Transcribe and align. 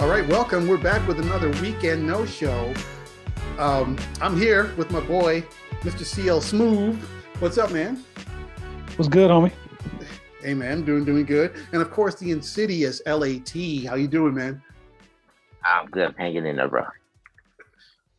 All 0.00 0.08
right, 0.08 0.24
welcome. 0.28 0.68
We're 0.68 0.78
back 0.78 1.04
with 1.08 1.18
another 1.18 1.50
weekend 1.60 2.06
no 2.06 2.24
show. 2.24 2.72
Um, 3.58 3.98
I'm 4.20 4.36
here 4.36 4.72
with 4.76 4.92
my 4.92 5.00
boy, 5.00 5.42
Mr. 5.80 6.04
CL 6.04 6.40
Smooth. 6.40 7.02
What's 7.40 7.58
up, 7.58 7.72
man? 7.72 8.04
What's 8.94 9.08
good, 9.08 9.28
homie? 9.28 9.50
Hey, 10.40 10.54
man, 10.54 10.84
doing 10.84 11.04
doing 11.04 11.24
good. 11.24 11.56
And 11.72 11.82
of 11.82 11.90
course, 11.90 12.14
the 12.14 12.30
insidious 12.30 13.02
LAT. 13.06 13.50
How 13.88 13.96
you 13.96 14.06
doing, 14.06 14.34
man? 14.34 14.62
I'm 15.64 15.86
good. 15.90 16.14
hanging 16.16 16.46
in 16.46 16.54
there, 16.54 16.68
bro. 16.68 16.84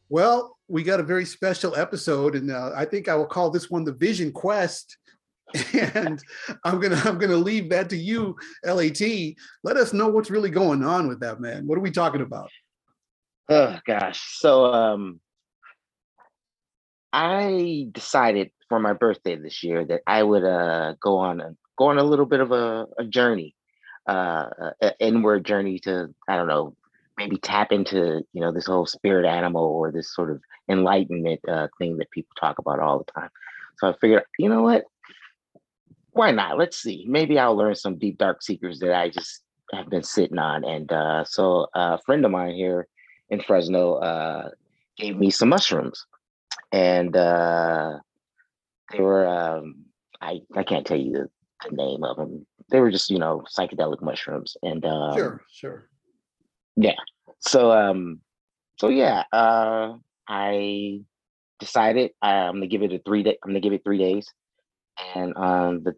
Well, 0.10 0.58
we 0.68 0.84
got 0.84 1.00
a 1.00 1.04
very 1.04 1.24
special 1.24 1.78
episode, 1.78 2.36
and 2.36 2.52
uh, 2.52 2.74
I 2.76 2.84
think 2.84 3.08
I 3.08 3.16
will 3.16 3.26
call 3.26 3.52
this 3.52 3.70
one 3.70 3.86
the 3.86 3.94
Vision 3.94 4.34
Quest. 4.34 4.98
and 5.74 6.22
I'm 6.64 6.80
gonna 6.80 7.02
I'm 7.06 7.18
gonna 7.18 7.36
leave 7.36 7.70
that 7.70 7.90
to 7.90 7.98
you, 7.98 8.36
LAT. 8.64 9.02
Let 9.64 9.78
us 9.78 9.94
know 9.94 10.08
what's 10.08 10.30
really 10.30 10.50
going 10.50 10.84
on 10.84 11.08
with 11.08 11.20
that, 11.22 11.40
man. 11.40 11.66
What 11.68 11.78
are 11.78 11.82
we 11.82 11.92
talking 11.92 12.22
about? 12.22 12.52
Oh 13.50 13.80
gosh. 13.86 14.22
So 14.38 14.66
um 14.66 15.20
I 17.12 17.88
decided 17.92 18.52
for 18.68 18.80
my 18.80 18.94
birthday 18.94 19.36
this 19.36 19.64
year 19.64 19.84
that 19.86 20.02
I 20.06 20.22
would 20.22 20.44
uh 20.44 20.94
go 21.02 21.18
on 21.18 21.42
a 21.42 21.56
go 21.78 21.88
on 21.88 21.98
a 21.98 22.04
little 22.04 22.26
bit 22.28 22.42
of 22.42 22.52
a, 22.52 22.86
a 23.00 23.06
journey, 23.06 23.56
uh 24.08 24.46
an 24.82 24.94
inward 25.00 25.46
journey 25.46 25.80
to, 25.80 26.14
I 26.28 26.36
don't 26.36 26.48
know, 26.48 26.76
maybe 27.18 27.38
tap 27.38 27.72
into, 27.72 28.24
you 28.34 28.42
know, 28.42 28.52
this 28.52 28.68
whole 28.68 28.86
spirit 28.86 29.26
animal 29.26 29.64
or 29.66 29.92
this 29.92 30.14
sort 30.14 30.30
of 30.30 30.42
enlightenment 30.70 31.40
uh 31.48 31.68
thing 31.80 31.98
that 31.98 32.12
people 32.12 32.36
talk 32.40 32.60
about 32.60 32.80
all 32.80 33.00
the 33.00 33.12
time. 33.12 33.30
So 33.80 33.90
I 33.90 33.94
figured, 34.00 34.24
you 34.38 34.50
know 34.50 34.62
what? 34.62 34.84
Why 36.12 36.32
not? 36.32 36.58
Let's 36.58 36.82
see. 36.82 37.06
Maybe 37.08 37.38
I'll 37.38 37.56
learn 37.56 37.76
some 37.76 37.98
deep 37.98 38.18
dark 38.18 38.42
secrets 38.42 38.80
that 38.80 38.94
I 38.94 39.10
just 39.10 39.44
have 39.74 39.90
been 39.90 40.04
sitting 40.04 40.40
on. 40.40 40.64
And 40.64 40.92
uh, 40.92 41.24
so 41.26 41.68
a 41.74 42.00
friend 42.00 42.26
of 42.26 42.32
mine 42.32 42.56
here 42.56 42.88
in 43.30 43.42
Fresno 43.42 43.96
uh, 43.96 44.50
gave 44.98 45.18
me 45.18 45.30
some 45.30 45.50
mushrooms, 45.50 46.06
and 46.72 47.16
uh, 47.16 48.00
they 48.92 49.02
were 49.02 49.28
um, 49.28 49.86
I 50.22 50.42
I 50.56 50.64
can't 50.64 50.86
tell 50.86 50.98
you 50.98 51.12
the, 51.12 51.30
the, 51.70 51.76
name 51.76 52.04
of 52.04 52.18
them. 52.18 52.46
They 52.70 52.80
were 52.80 52.92
just 52.92 53.10
you 53.10 53.20
know 53.20 53.44
psychedelic 53.56 54.02
mushrooms, 54.02 54.58
and 54.64 54.84
um, 54.86 55.16
sure, 55.16 55.42
sure, 55.52 55.90
yeah. 56.76 56.96
So 57.40 57.72
um, 57.72 58.20
so 58.78 58.90
yeah, 58.90 59.24
uh, 59.32 59.94
I 60.28 61.02
decided 61.60 62.12
I'm 62.22 62.56
gonna 62.56 62.68
give 62.68 62.82
it 62.82 62.94
a 62.94 63.00
three 63.00 63.24
day. 63.24 63.38
I'm 63.44 63.52
gonna 63.52 63.60
give 63.60 63.74
it 63.74 63.84
three 63.84 64.00
days 64.00 64.28
and 65.16 65.34
on 65.36 65.84
the 65.84 65.96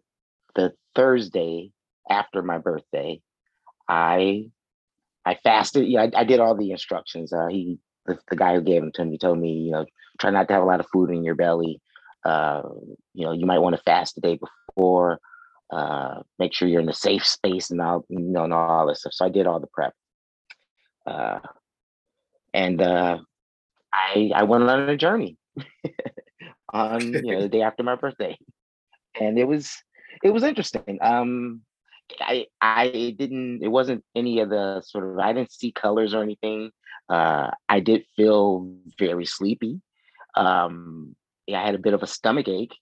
the 0.54 0.72
Thursday 0.94 1.72
after 2.08 2.42
my 2.42 2.58
birthday, 2.58 3.20
I 3.88 4.50
I 5.24 5.36
fasted. 5.36 5.86
Yeah, 5.86 6.02
I, 6.02 6.20
I 6.20 6.24
did 6.24 6.40
all 6.40 6.56
the 6.56 6.70
instructions. 6.70 7.32
Uh, 7.32 7.46
he 7.48 7.78
the, 8.06 8.18
the 8.30 8.36
guy 8.36 8.54
who 8.54 8.62
gave 8.62 8.82
them 8.82 8.92
to 8.92 9.04
me 9.04 9.18
told 9.18 9.38
me, 9.38 9.52
you 9.52 9.72
know, 9.72 9.86
try 10.18 10.30
not 10.30 10.48
to 10.48 10.54
have 10.54 10.62
a 10.62 10.66
lot 10.66 10.80
of 10.80 10.86
food 10.92 11.10
in 11.10 11.24
your 11.24 11.34
belly. 11.34 11.80
Uh, 12.24 12.62
you 13.14 13.24
know, 13.24 13.32
you 13.32 13.46
might 13.46 13.58
want 13.58 13.76
to 13.76 13.82
fast 13.82 14.14
the 14.14 14.20
day 14.20 14.38
before. 14.38 15.18
Uh, 15.70 16.22
make 16.38 16.52
sure 16.52 16.68
you're 16.68 16.82
in 16.82 16.88
a 16.88 16.94
safe 16.94 17.26
space 17.26 17.70
and 17.70 17.80
all, 17.80 18.04
you 18.08 18.18
know, 18.20 18.44
and 18.44 18.52
all 18.52 18.86
this 18.86 19.00
stuff. 19.00 19.14
So 19.14 19.24
I 19.24 19.30
did 19.30 19.46
all 19.46 19.58
the 19.58 19.68
prep. 19.68 19.94
Uh, 21.06 21.38
and 22.52 22.80
uh, 22.82 23.18
I 23.92 24.30
I 24.34 24.42
went 24.44 24.64
on 24.64 24.88
a 24.88 24.96
journey 24.96 25.36
on 26.72 27.00
you 27.00 27.34
know 27.34 27.42
the 27.42 27.48
day 27.56 27.62
after 27.62 27.82
my 27.82 27.96
birthday 27.96 28.36
and 29.20 29.38
it 29.38 29.44
was 29.44 29.82
it 30.22 30.30
was 30.30 30.42
interesting. 30.42 30.98
Um, 31.00 31.62
I 32.20 32.46
I 32.60 33.14
didn't. 33.18 33.62
It 33.62 33.68
wasn't 33.68 34.04
any 34.14 34.40
of 34.40 34.50
the 34.50 34.82
sort 34.82 35.04
of. 35.04 35.18
I 35.18 35.32
didn't 35.32 35.52
see 35.52 35.72
colors 35.72 36.14
or 36.14 36.22
anything. 36.22 36.70
Uh, 37.08 37.50
I 37.68 37.80
did 37.80 38.04
feel 38.16 38.74
very 38.98 39.24
sleepy. 39.24 39.80
Um, 40.36 41.16
yeah, 41.46 41.60
I 41.60 41.66
had 41.66 41.74
a 41.74 41.78
bit 41.78 41.94
of 41.94 42.02
a 42.02 42.06
stomach 42.06 42.48
ache. 42.48 42.74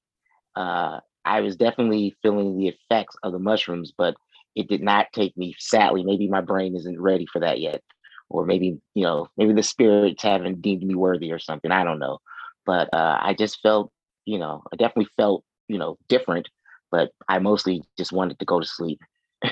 Uh, 0.54 1.00
I 1.24 1.40
was 1.40 1.56
definitely 1.56 2.16
feeling 2.22 2.58
the 2.58 2.68
effects 2.68 3.16
of 3.22 3.32
the 3.32 3.38
mushrooms, 3.38 3.92
but 3.96 4.16
it 4.54 4.68
did 4.68 4.82
not 4.82 5.06
take 5.12 5.36
me. 5.36 5.54
Sadly, 5.58 6.02
maybe 6.02 6.28
my 6.28 6.40
brain 6.40 6.76
isn't 6.76 7.00
ready 7.00 7.26
for 7.26 7.40
that 7.40 7.60
yet, 7.60 7.82
or 8.28 8.44
maybe 8.44 8.78
you 8.94 9.02
know, 9.02 9.28
maybe 9.36 9.52
the 9.52 9.62
spirits 9.62 10.22
haven't 10.22 10.62
deemed 10.62 10.82
me 10.82 10.94
worthy 10.94 11.32
or 11.32 11.38
something. 11.38 11.70
I 11.70 11.84
don't 11.84 11.98
know, 11.98 12.18
but 12.66 12.92
uh, 12.92 13.18
I 13.20 13.34
just 13.34 13.60
felt, 13.60 13.92
you 14.24 14.38
know, 14.38 14.62
I 14.72 14.76
definitely 14.76 15.10
felt 15.16 15.44
you 15.70 15.78
know, 15.78 15.98
different, 16.08 16.48
but 16.90 17.12
I 17.28 17.38
mostly 17.38 17.82
just 17.96 18.12
wanted 18.12 18.38
to 18.40 18.44
go 18.44 18.60
to 18.60 18.66
sleep. 18.66 19.00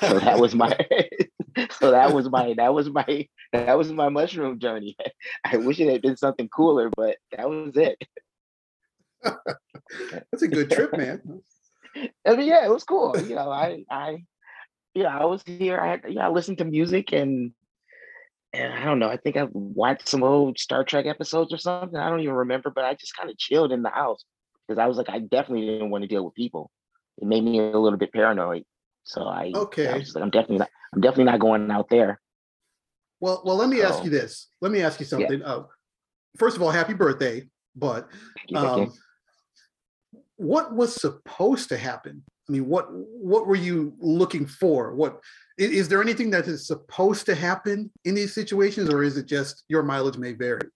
so 0.00 0.18
that 0.20 0.38
was 0.38 0.54
my 0.54 0.74
so 1.70 1.90
that 1.90 2.14
was 2.14 2.30
my 2.30 2.54
that 2.56 2.72
was 2.72 2.88
my 2.88 3.28
that 3.52 3.76
was 3.76 3.92
my 3.92 4.08
mushroom 4.08 4.58
journey. 4.58 4.96
I 5.44 5.56
wish 5.56 5.80
it 5.80 5.92
had 5.92 6.02
been 6.02 6.16
something 6.16 6.48
cooler, 6.48 6.90
but 6.96 7.16
that 7.36 7.48
was 7.48 7.76
it. 7.76 8.00
That's 9.22 10.42
a 10.42 10.48
good 10.48 10.70
trip, 10.70 10.96
man. 10.96 11.42
I 12.26 12.36
mean, 12.36 12.46
yeah, 12.46 12.64
it 12.64 12.70
was 12.70 12.84
cool. 12.84 13.18
You 13.18 13.34
know, 13.34 13.50
I 13.50 13.84
I 13.90 14.24
yeah, 14.94 15.16
I 15.16 15.24
was 15.24 15.42
here. 15.44 15.78
I 15.78 16.08
yeah, 16.08 16.26
I 16.26 16.30
listened 16.30 16.58
to 16.58 16.64
music 16.64 17.12
and 17.12 17.52
and 18.52 18.72
I 18.72 18.84
don't 18.84 18.98
know. 18.98 19.10
I 19.10 19.16
think 19.16 19.36
I 19.36 19.48
watched 19.52 20.08
some 20.08 20.22
old 20.22 20.58
Star 20.58 20.84
Trek 20.84 21.06
episodes 21.06 21.52
or 21.52 21.58
something. 21.58 21.98
I 21.98 22.08
don't 22.08 22.20
even 22.20 22.34
remember, 22.34 22.70
but 22.70 22.84
I 22.84 22.94
just 22.94 23.16
kind 23.16 23.28
of 23.28 23.36
chilled 23.36 23.72
in 23.72 23.82
the 23.82 23.90
house 23.90 24.24
because 24.66 24.78
I 24.78 24.86
was 24.86 24.96
like, 24.96 25.08
I 25.08 25.20
definitely 25.20 25.66
didn't 25.66 25.90
want 25.90 26.02
to 26.02 26.08
deal 26.08 26.24
with 26.24 26.34
people. 26.34 26.70
It 27.18 27.26
made 27.26 27.44
me 27.44 27.58
a 27.58 27.78
little 27.78 27.98
bit 27.98 28.12
paranoid. 28.12 28.64
So 29.04 29.22
I 29.22 29.52
okay. 29.54 29.88
I 29.88 29.98
was 29.98 30.14
like, 30.14 30.24
I'm 30.24 30.30
definitely 30.30 30.58
not. 30.58 30.68
I'm 30.92 31.00
definitely 31.00 31.24
not 31.24 31.40
going 31.40 31.70
out 31.70 31.88
there. 31.88 32.20
Well, 33.20 33.42
well, 33.44 33.56
let 33.56 33.68
me 33.68 33.78
so, 33.78 33.88
ask 33.88 34.04
you 34.04 34.10
this. 34.10 34.48
Let 34.60 34.72
me 34.72 34.82
ask 34.82 35.00
you 35.00 35.06
something. 35.06 35.40
Yeah. 35.40 35.46
Uh, 35.46 35.64
first 36.36 36.56
of 36.56 36.62
all, 36.62 36.70
happy 36.70 36.94
birthday! 36.94 37.48
But 37.74 38.08
um, 38.54 38.92
what 40.36 40.74
was 40.74 40.94
supposed 40.94 41.68
to 41.70 41.76
happen? 41.76 42.22
I 42.48 42.52
mean, 42.52 42.66
what 42.66 42.86
what 42.90 43.46
were 43.46 43.56
you 43.56 43.94
looking 44.00 44.46
for? 44.46 44.94
What 44.94 45.20
is, 45.58 45.70
is 45.70 45.88
there 45.88 46.02
anything 46.02 46.30
that 46.30 46.46
is 46.46 46.66
supposed 46.66 47.26
to 47.26 47.34
happen 47.34 47.90
in 48.04 48.14
these 48.14 48.34
situations, 48.34 48.90
or 48.90 49.02
is 49.02 49.16
it 49.16 49.26
just 49.26 49.64
your 49.68 49.82
mileage 49.82 50.18
may 50.18 50.32
vary? 50.32 50.68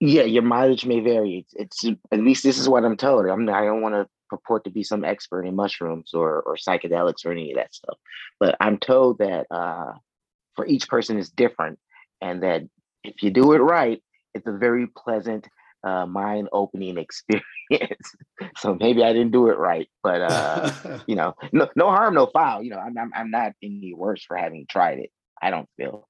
Yeah, 0.00 0.24
your 0.24 0.42
mileage 0.42 0.84
may 0.84 1.00
vary. 1.00 1.46
It's, 1.54 1.82
it's 1.82 1.96
at 2.12 2.20
least 2.20 2.42
this 2.42 2.58
is 2.58 2.68
what 2.68 2.84
I'm 2.84 2.96
told. 2.96 3.26
I'm 3.26 3.48
I 3.48 3.64
don't 3.64 3.80
want 3.80 3.94
to 3.94 4.06
purport 4.28 4.64
to 4.64 4.70
be 4.70 4.82
some 4.82 5.04
expert 5.04 5.44
in 5.44 5.56
mushrooms 5.56 6.12
or 6.12 6.42
or 6.42 6.56
psychedelics 6.56 7.24
or 7.24 7.32
any 7.32 7.52
of 7.52 7.56
that 7.56 7.74
stuff, 7.74 7.96
but 8.38 8.56
I'm 8.60 8.78
told 8.78 9.18
that 9.18 9.46
uh, 9.50 9.92
for 10.54 10.66
each 10.66 10.88
person 10.88 11.18
is 11.18 11.30
different, 11.30 11.78
and 12.20 12.42
that 12.42 12.62
if 13.04 13.22
you 13.22 13.30
do 13.30 13.52
it 13.52 13.58
right, 13.58 14.02
it's 14.34 14.46
a 14.46 14.52
very 14.52 14.86
pleasant, 14.86 15.48
uh, 15.82 16.04
mind-opening 16.04 16.98
experience. 17.06 18.14
so 18.58 18.74
maybe 18.78 19.02
I 19.02 19.14
didn't 19.14 19.32
do 19.32 19.48
it 19.48 19.58
right, 19.58 19.88
but 20.02 20.20
uh, 20.20 20.98
you 21.06 21.16
know, 21.16 21.34
no 21.52 21.68
no 21.74 21.88
harm, 21.88 22.14
no 22.14 22.26
foul. 22.26 22.62
You 22.62 22.70
know, 22.70 22.78
I'm 22.78 22.98
I'm, 22.98 23.12
I'm 23.14 23.30
not 23.30 23.52
any 23.62 23.94
worse 23.94 24.22
for 24.24 24.36
having 24.36 24.66
tried 24.68 24.98
it. 24.98 25.10
I 25.40 25.50
don't 25.50 25.68
feel. 25.78 26.06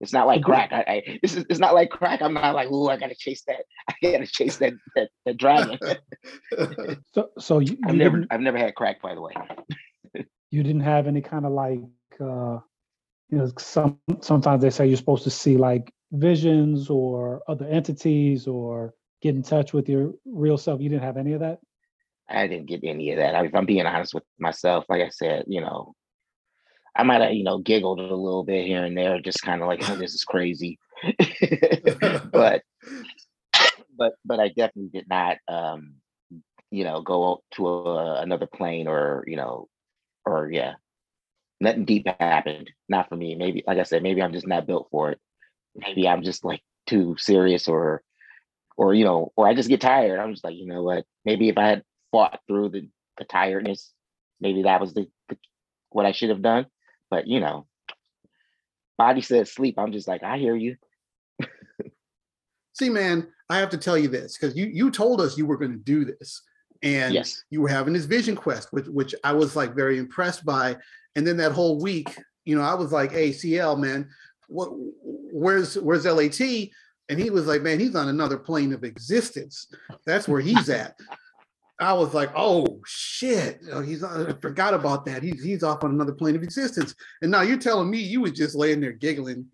It's 0.00 0.12
not 0.12 0.26
like 0.26 0.42
crack. 0.42 0.72
I, 0.72 0.84
I 0.86 1.18
this 1.22 1.36
is 1.36 1.44
it's 1.48 1.60
not 1.60 1.74
like 1.74 1.90
crack. 1.90 2.20
I'm 2.20 2.34
not 2.34 2.54
like, 2.54 2.68
oh, 2.70 2.88
I 2.88 2.96
gotta 2.96 3.14
chase 3.14 3.42
that. 3.46 3.64
I 3.88 3.94
gotta 4.02 4.26
chase 4.26 4.56
that 4.58 4.74
that, 4.96 5.10
that 5.24 5.36
dragon. 5.36 5.78
so 7.14 7.30
so 7.38 7.58
you, 7.60 7.78
I've 7.86 7.94
never 7.94 8.24
I've 8.30 8.40
never 8.40 8.58
had 8.58 8.74
crack, 8.74 9.00
by 9.00 9.14
the 9.14 9.20
way. 9.20 9.32
you 10.50 10.62
didn't 10.62 10.82
have 10.82 11.06
any 11.06 11.20
kind 11.20 11.46
of 11.46 11.52
like 11.52 11.80
uh 12.20 12.58
you 13.30 13.38
know, 13.38 13.50
some 13.58 13.98
sometimes 14.20 14.62
they 14.62 14.70
say 14.70 14.86
you're 14.86 14.96
supposed 14.96 15.24
to 15.24 15.30
see 15.30 15.56
like 15.56 15.92
visions 16.12 16.90
or 16.90 17.42
other 17.48 17.66
entities 17.66 18.46
or 18.46 18.94
get 19.22 19.34
in 19.34 19.42
touch 19.42 19.72
with 19.72 19.88
your 19.88 20.12
real 20.26 20.58
self. 20.58 20.80
You 20.80 20.88
didn't 20.88 21.04
have 21.04 21.16
any 21.16 21.32
of 21.32 21.40
that? 21.40 21.58
I 22.28 22.46
didn't 22.46 22.66
get 22.66 22.80
any 22.84 23.10
of 23.12 23.18
that. 23.18 23.34
I, 23.34 23.44
if 23.46 23.54
I'm 23.54 23.66
being 23.66 23.86
honest 23.86 24.14
with 24.14 24.24
myself, 24.38 24.84
like 24.88 25.02
I 25.02 25.08
said, 25.08 25.44
you 25.46 25.60
know, 25.60 25.94
I 26.96 27.02
might 27.02 27.20
have, 27.20 27.32
you 27.32 27.44
know, 27.44 27.58
giggled 27.58 27.98
a 28.00 28.14
little 28.14 28.44
bit 28.44 28.66
here 28.66 28.84
and 28.84 28.96
there, 28.96 29.20
just 29.20 29.42
kind 29.42 29.62
of 29.62 29.68
like, 29.68 29.88
oh, 29.88 29.96
this 29.96 30.14
is 30.14 30.24
crazy. 30.24 30.78
but 32.30 32.62
but 33.96 34.14
but 34.24 34.40
I 34.40 34.48
definitely 34.48 34.90
did 34.92 35.08
not 35.08 35.38
um, 35.48 35.96
you 36.74 36.82
know, 36.82 37.02
go 37.02 37.40
to 37.52 37.68
a, 37.68 38.20
another 38.20 38.48
plane 38.48 38.88
or, 38.88 39.22
you 39.28 39.36
know, 39.36 39.68
or 40.26 40.50
yeah. 40.50 40.74
Nothing 41.60 41.84
deep 41.84 42.08
happened. 42.18 42.68
Not 42.88 43.08
for 43.08 43.14
me. 43.14 43.36
Maybe 43.36 43.62
like 43.64 43.78
I 43.78 43.84
said, 43.84 44.02
maybe 44.02 44.20
I'm 44.20 44.32
just 44.32 44.48
not 44.48 44.66
built 44.66 44.88
for 44.90 45.12
it. 45.12 45.20
Maybe 45.76 46.08
I'm 46.08 46.24
just 46.24 46.44
like 46.44 46.62
too 46.86 47.14
serious 47.16 47.68
or 47.68 48.02
or 48.76 48.92
you 48.92 49.04
know, 49.04 49.32
or 49.36 49.46
I 49.46 49.54
just 49.54 49.68
get 49.68 49.80
tired. 49.80 50.18
I'm 50.18 50.32
just 50.32 50.42
like, 50.42 50.56
you 50.56 50.66
know 50.66 50.82
what? 50.82 51.04
Maybe 51.24 51.48
if 51.48 51.56
I 51.56 51.68
had 51.68 51.84
fought 52.10 52.40
through 52.48 52.70
the, 52.70 52.88
the 53.18 53.24
tiredness, 53.24 53.92
maybe 54.40 54.64
that 54.64 54.80
was 54.80 54.94
the, 54.94 55.06
the 55.28 55.38
what 55.90 56.06
I 56.06 56.12
should 56.12 56.30
have 56.30 56.42
done. 56.42 56.66
But 57.14 57.28
you 57.28 57.38
know, 57.38 57.64
body 58.98 59.20
says 59.20 59.52
sleep. 59.52 59.78
I'm 59.78 59.92
just 59.92 60.08
like, 60.08 60.24
I 60.24 60.36
hear 60.36 60.56
you. 60.56 60.76
See, 62.74 62.88
man, 62.88 63.28
I 63.48 63.58
have 63.58 63.70
to 63.70 63.78
tell 63.78 63.96
you 63.96 64.08
this 64.08 64.36
because 64.36 64.56
you 64.56 64.66
you 64.66 64.90
told 64.90 65.20
us 65.20 65.38
you 65.38 65.46
were 65.46 65.56
going 65.56 65.70
to 65.70 65.78
do 65.78 66.04
this, 66.04 66.42
and 66.82 67.14
yes. 67.14 67.44
you 67.50 67.60
were 67.60 67.68
having 67.68 67.94
this 67.94 68.06
vision 68.06 68.34
quest, 68.34 68.72
which 68.72 68.86
which 68.86 69.14
I 69.22 69.32
was 69.32 69.54
like 69.54 69.76
very 69.76 69.98
impressed 69.98 70.44
by. 70.44 70.76
And 71.14 71.24
then 71.24 71.36
that 71.36 71.52
whole 71.52 71.80
week, 71.80 72.18
you 72.46 72.56
know, 72.56 72.62
I 72.62 72.74
was 72.74 72.90
like, 72.90 73.12
"Hey, 73.12 73.30
CL, 73.30 73.76
man, 73.76 74.08
what? 74.48 74.70
Where's 74.72 75.76
where's 75.76 76.04
LAT?" 76.04 76.40
And 76.40 77.20
he 77.20 77.30
was 77.30 77.46
like, 77.46 77.62
"Man, 77.62 77.78
he's 77.78 77.94
on 77.94 78.08
another 78.08 78.38
plane 78.38 78.72
of 78.72 78.82
existence. 78.82 79.68
That's 80.04 80.26
where 80.26 80.40
he's 80.40 80.68
at." 80.68 80.98
I 81.78 81.92
was 81.92 82.12
like, 82.12 82.32
"Oh 82.34 82.73
shit, 82.86 83.60
oh, 83.72 83.80
he's 83.80 84.02
I 84.02 84.32
forgot 84.40 84.74
about 84.74 85.04
that. 85.06 85.22
He's 85.22 85.42
he's 85.42 85.62
off 85.62 85.84
on 85.84 85.90
another 85.90 86.12
plane 86.12 86.36
of 86.36 86.42
existence." 86.42 86.94
And 87.22 87.30
now 87.30 87.42
you're 87.42 87.58
telling 87.58 87.90
me 87.90 87.98
you 87.98 88.20
was 88.20 88.32
just 88.32 88.54
laying 88.54 88.80
there 88.80 88.92
giggling 88.92 89.46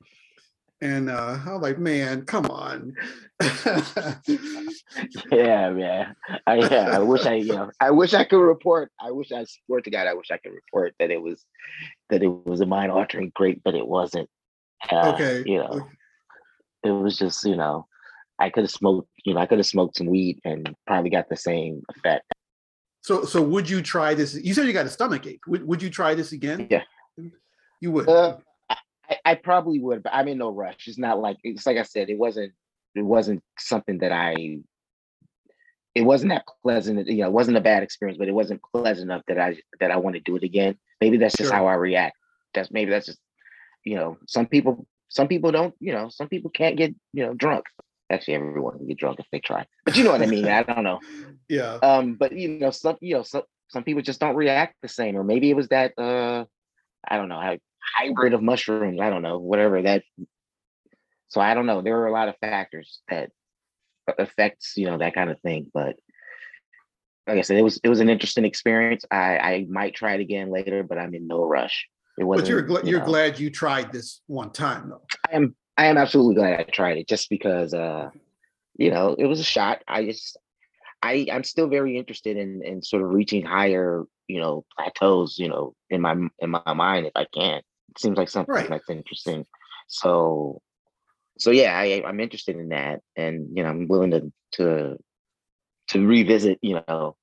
and 0.82 1.10
uh, 1.10 1.38
I 1.44 1.52
was 1.52 1.60
like, 1.60 1.78
man, 1.78 2.24
come 2.24 2.46
on. 2.46 2.94
yeah, 5.30 5.70
man. 5.70 6.16
I, 6.46 6.54
yeah, 6.54 6.90
I 6.92 7.00
wish 7.00 7.26
I, 7.26 7.34
you 7.34 7.52
know, 7.54 7.70
I 7.80 7.90
wish 7.90 8.14
I 8.14 8.24
could 8.24 8.40
report. 8.40 8.90
I 8.98 9.10
wish 9.10 9.30
I 9.30 9.44
swear 9.44 9.82
to 9.82 9.90
God, 9.90 10.06
I 10.06 10.14
wish 10.14 10.30
I 10.30 10.38
could 10.38 10.52
report 10.52 10.94
that 10.98 11.10
it 11.10 11.20
was 11.20 11.44
that 12.08 12.22
it 12.22 12.28
was 12.28 12.62
a 12.62 12.66
mind 12.66 12.92
altering 12.92 13.30
great, 13.34 13.62
but 13.62 13.74
it 13.74 13.86
wasn't. 13.86 14.30
Uh, 14.90 15.12
okay. 15.14 15.42
You 15.44 15.58
know, 15.58 15.86
it 16.82 16.90
was 16.90 17.18
just, 17.18 17.44
you 17.44 17.56
know, 17.56 17.86
I 18.38 18.48
could 18.48 18.64
have 18.64 18.70
smoked, 18.70 19.10
you 19.24 19.34
know, 19.34 19.40
I 19.40 19.46
could 19.46 19.58
have 19.58 19.66
smoked 19.66 19.98
some 19.98 20.06
weed 20.06 20.40
and 20.46 20.74
probably 20.86 21.10
got 21.10 21.28
the 21.28 21.36
same 21.36 21.82
effect. 21.94 22.24
So, 23.02 23.24
so 23.24 23.42
would 23.42 23.68
you 23.68 23.82
try 23.82 24.14
this? 24.14 24.34
You 24.34 24.54
said 24.54 24.66
you 24.66 24.72
got 24.72 24.86
a 24.86 24.90
stomach 24.90 25.26
ache. 25.26 25.46
Would, 25.46 25.66
would 25.66 25.82
you 25.82 25.90
try 25.90 26.14
this 26.14 26.32
again? 26.32 26.68
Yeah. 26.70 26.82
You 27.80 27.92
would. 27.92 28.08
Uh, 28.08 28.36
I, 28.68 29.16
I 29.24 29.34
probably 29.34 29.80
would, 29.80 30.02
but 30.02 30.14
I'm 30.14 30.28
in 30.28 30.38
no 30.38 30.50
rush. 30.50 30.86
It's 30.86 30.98
not 30.98 31.18
like 31.18 31.38
it's 31.42 31.66
like 31.66 31.78
I 31.78 31.82
said, 31.82 32.10
it 32.10 32.18
wasn't 32.18 32.52
it 32.94 33.02
wasn't 33.02 33.42
something 33.58 33.98
that 33.98 34.12
I 34.12 34.58
it 35.94 36.02
wasn't 36.02 36.30
that 36.30 36.44
pleasant, 36.62 37.08
you 37.08 37.18
know, 37.18 37.26
it 37.26 37.32
wasn't 37.32 37.56
a 37.56 37.60
bad 37.60 37.82
experience, 37.82 38.18
but 38.18 38.28
it 38.28 38.34
wasn't 38.34 38.60
pleasant 38.72 39.10
enough 39.10 39.22
that 39.28 39.38
I 39.38 39.56
that 39.80 39.90
I 39.90 39.96
want 39.96 40.14
to 40.14 40.20
do 40.20 40.36
it 40.36 40.44
again. 40.44 40.76
Maybe 41.00 41.16
that's 41.16 41.36
just 41.36 41.48
sure. 41.48 41.56
how 41.56 41.66
I 41.66 41.74
react. 41.74 42.16
That's 42.54 42.70
maybe 42.70 42.90
that's 42.90 43.06
just, 43.06 43.18
you 43.84 43.96
know, 43.96 44.18
some 44.28 44.46
people 44.46 44.86
some 45.08 45.26
people 45.26 45.50
don't, 45.50 45.74
you 45.80 45.92
know, 45.92 46.08
some 46.08 46.28
people 46.28 46.50
can't 46.50 46.76
get, 46.76 46.94
you 47.12 47.26
know, 47.26 47.34
drunk. 47.34 47.64
Actually, 48.10 48.34
everyone 48.34 48.78
can 48.78 48.88
get 48.88 48.98
drunk 48.98 49.20
if 49.20 49.26
they 49.30 49.40
try. 49.40 49.66
But 49.84 49.96
you 49.96 50.04
know 50.04 50.10
what 50.10 50.22
I 50.22 50.26
mean? 50.26 50.46
I 50.46 50.62
don't 50.62 50.84
know. 50.84 51.00
Yeah. 51.48 51.78
Um, 51.82 52.14
but 52.14 52.30
you 52.30 52.48
know, 52.48 52.70
some 52.70 52.96
you 53.00 53.14
know, 53.14 53.22
some 53.24 53.42
some 53.70 53.82
people 53.82 54.02
just 54.02 54.20
don't 54.20 54.36
react 54.36 54.76
the 54.82 54.88
same, 54.88 55.16
or 55.16 55.24
maybe 55.24 55.50
it 55.50 55.56
was 55.56 55.66
that 55.68 55.98
uh 55.98 56.44
I 57.08 57.16
don't 57.16 57.28
know 57.28 57.56
hybrid 57.96 58.34
of 58.34 58.42
mushrooms. 58.42 59.00
I 59.00 59.10
don't 59.10 59.22
know, 59.22 59.38
whatever 59.38 59.82
that. 59.82 60.04
So 61.28 61.40
I 61.40 61.54
don't 61.54 61.66
know. 61.66 61.82
There 61.82 61.98
are 61.98 62.06
a 62.06 62.12
lot 62.12 62.28
of 62.28 62.36
factors 62.40 63.00
that 63.08 63.30
affects 64.18 64.74
you 64.76 64.86
know 64.86 64.98
that 64.98 65.14
kind 65.14 65.30
of 65.30 65.40
thing. 65.40 65.70
But 65.72 65.96
like 67.26 67.38
I 67.38 67.42
said, 67.42 67.56
it 67.56 67.62
was 67.62 67.80
it 67.82 67.88
was 67.88 68.00
an 68.00 68.08
interesting 68.08 68.44
experience. 68.44 69.04
I 69.10 69.38
I 69.38 69.66
might 69.68 69.94
try 69.94 70.14
it 70.14 70.20
again 70.20 70.50
later, 70.50 70.82
but 70.82 70.98
I'm 70.98 71.14
in 71.14 71.26
no 71.26 71.44
rush. 71.44 71.86
It 72.18 72.24
wasn't. 72.24 72.46
But 72.46 72.50
you're 72.50 72.62
gl- 72.62 72.86
you 72.86 72.98
are 72.98 73.04
glad 73.04 73.38
you 73.38 73.50
tried 73.50 73.92
this 73.92 74.20
one 74.26 74.50
time 74.50 74.90
though. 74.90 75.02
I 75.30 75.36
am. 75.36 75.54
I 75.80 75.86
am 75.86 75.96
absolutely 75.96 76.34
glad 76.34 76.60
I 76.60 76.64
tried 76.64 76.98
it 76.98 77.08
just 77.08 77.30
because 77.30 77.72
uh 77.72 78.10
you 78.76 78.90
know 78.90 79.16
it 79.18 79.26
was 79.26 79.40
a 79.40 79.44
shot. 79.44 79.82
I 79.88 80.04
just 80.04 80.38
I 81.02 81.26
I'm 81.32 81.44
still 81.44 81.68
very 81.68 81.96
interested 81.96 82.36
in 82.36 82.62
in 82.62 82.82
sort 82.82 83.02
of 83.02 83.08
reaching 83.10 83.44
higher 83.46 84.04
you 84.28 84.40
know 84.40 84.64
plateaus 84.76 85.38
you 85.38 85.48
know 85.48 85.74
in 85.88 86.02
my 86.02 86.12
in 86.38 86.50
my 86.50 86.74
mind 86.74 87.06
if 87.06 87.12
I 87.16 87.26
can 87.32 87.62
It 87.90 87.98
seems 87.98 88.18
like 88.18 88.28
something 88.28 88.54
right. 88.54 88.68
that's 88.68 88.90
interesting. 88.90 89.46
So, 89.88 90.60
so 91.38 91.50
yeah, 91.50 91.76
I, 91.76 92.02
I'm 92.06 92.20
interested 92.20 92.56
in 92.56 92.68
that, 92.68 93.00
and 93.16 93.48
you 93.56 93.62
know, 93.62 93.70
I'm 93.70 93.88
willing 93.88 94.12
to 94.12 94.32
to 94.52 94.96
to 95.88 96.06
revisit. 96.06 96.58
You 96.62 96.82
know, 96.86 97.16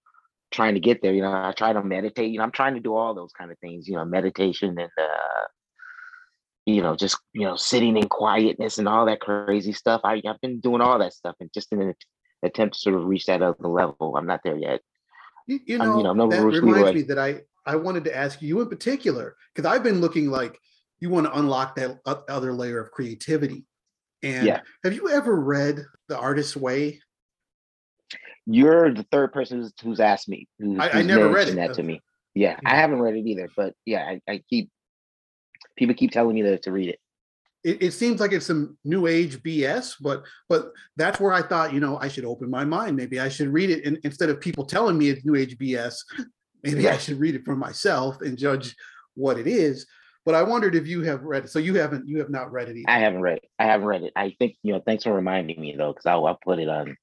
trying 0.51 0.73
to 0.73 0.81
get 0.81 1.01
there. 1.01 1.13
You 1.13 1.21
know, 1.21 1.31
I 1.31 1.53
try 1.55 1.73
to 1.73 1.83
meditate. 1.83 2.31
You 2.31 2.39
know, 2.39 2.43
I'm 2.43 2.51
trying 2.51 2.73
to 2.73 2.81
do 2.81 2.95
all 2.95 3.13
those 3.13 3.31
kind 3.37 3.51
of 3.51 3.59
things. 3.59 3.87
You 3.87 3.95
know, 3.95 4.05
meditation 4.05 4.77
and 4.77 4.91
uh, 4.99 5.45
you 6.67 6.81
know, 6.81 6.95
just 6.95 7.17
you 7.31 7.45
know, 7.45 7.55
sitting 7.55 7.95
in 7.95 8.09
quietness 8.09 8.77
and 8.77 8.89
all 8.89 9.05
that 9.05 9.21
crazy 9.21 9.71
stuff. 9.71 10.01
I, 10.03 10.21
I've 10.27 10.41
been 10.41 10.59
doing 10.59 10.81
all 10.81 10.99
that 10.99 11.13
stuff, 11.13 11.35
and 11.39 11.49
just 11.53 11.71
in 11.71 11.81
an 11.81 11.95
attempt 12.43 12.75
to 12.75 12.81
sort 12.81 12.95
of 12.95 13.05
reach 13.05 13.25
that 13.27 13.41
other 13.41 13.67
level. 13.67 14.17
I'm 14.17 14.27
not 14.27 14.41
there 14.43 14.57
yet. 14.57 14.81
You, 15.47 15.59
you 15.65 15.77
know, 15.77 15.97
you 15.97 16.03
know 16.03 16.27
that 16.29 16.43
reminds 16.43 16.93
me 16.93 17.01
that 17.03 17.17
I 17.17 17.41
I 17.65 17.77
wanted 17.77 18.03
to 18.03 18.15
ask 18.15 18.41
you 18.41 18.59
in 18.59 18.67
particular, 18.67 19.37
because 19.55 19.65
I've 19.71 19.81
been 19.81 20.01
looking 20.01 20.29
like 20.29 20.59
you 20.99 21.09
want 21.09 21.25
to 21.27 21.39
unlock 21.39 21.75
that 21.75 21.99
other 22.05 22.51
layer 22.51 22.81
of 22.81 22.91
creativity. 22.91 23.63
And 24.23 24.45
yeah. 24.45 24.61
have 24.83 24.93
you 24.93 25.09
ever 25.09 25.39
read 25.39 25.85
The 26.09 26.17
Artist's 26.17 26.57
Way? 26.57 26.99
You're 28.45 28.93
the 28.93 29.03
third 29.11 29.31
person 29.31 29.59
who's, 29.59 29.73
who's 29.81 29.99
asked 29.99 30.27
me. 30.27 30.47
Who's, 30.57 30.79
I, 30.79 30.89
I 30.89 31.01
never 31.03 31.29
read 31.29 31.49
it. 31.49 31.55
That 31.55 31.75
to 31.75 31.83
me. 31.83 32.01
Yeah, 32.33 32.57
yeah, 32.61 32.69
I 32.69 32.73
mm. 32.73 32.75
haven't 32.77 33.01
read 33.01 33.15
it 33.15 33.25
either, 33.27 33.47
but 33.55 33.73
yeah, 33.85 34.03
I, 34.03 34.21
I 34.31 34.43
keep 34.49 34.69
people 35.77 35.95
keep 35.95 36.11
telling 36.11 36.35
me 36.35 36.41
to, 36.41 36.57
to 36.57 36.71
read 36.71 36.89
it. 36.89 36.99
it. 37.63 37.81
It 37.81 37.91
seems 37.91 38.19
like 38.19 38.33
it's 38.33 38.45
some 38.45 38.77
new 38.83 39.07
age 39.07 39.41
BS, 39.43 39.95
but 40.01 40.23
but 40.49 40.71
that's 40.95 41.19
where 41.19 41.33
I 41.33 41.41
thought, 41.41 41.73
you 41.73 41.79
know, 41.79 41.97
I 41.99 42.07
should 42.07 42.25
open 42.25 42.49
my 42.49 42.65
mind. 42.65 42.97
Maybe 42.97 43.19
I 43.19 43.29
should 43.29 43.49
read 43.49 43.69
it 43.69 43.85
and 43.85 43.97
instead 44.03 44.29
of 44.29 44.41
people 44.41 44.65
telling 44.65 44.97
me 44.97 45.09
it's 45.09 45.25
new 45.25 45.35
age 45.35 45.57
BS, 45.57 45.95
maybe 46.63 46.89
I 46.89 46.97
should 46.97 47.19
read 47.19 47.35
it 47.35 47.45
for 47.45 47.55
myself 47.55 48.21
and 48.21 48.37
judge 48.37 48.75
what 49.15 49.37
it 49.37 49.47
is. 49.47 49.85
But 50.25 50.35
I 50.35 50.43
wondered 50.43 50.75
if 50.75 50.87
you 50.87 51.03
have 51.03 51.23
read 51.23 51.45
it. 51.45 51.49
So 51.49 51.57
you 51.57 51.75
haven't, 51.75 52.05
you 52.05 52.19
have 52.19 52.29
not 52.29 52.51
read 52.51 52.67
it 52.67 52.75
either. 52.75 52.89
I 52.89 52.99
haven't 52.99 53.21
read 53.21 53.37
it. 53.37 53.49
I 53.59 53.65
haven't 53.65 53.87
read 53.87 54.03
it. 54.03 54.11
I 54.13 54.35
think 54.37 54.57
you 54.61 54.73
know. 54.73 54.81
Thanks 54.85 55.05
for 55.05 55.13
reminding 55.13 55.61
me 55.61 55.73
though, 55.77 55.93
because 55.93 56.05
I'll, 56.05 56.25
I'll 56.25 56.39
put 56.43 56.59
it 56.59 56.67
on. 56.67 56.97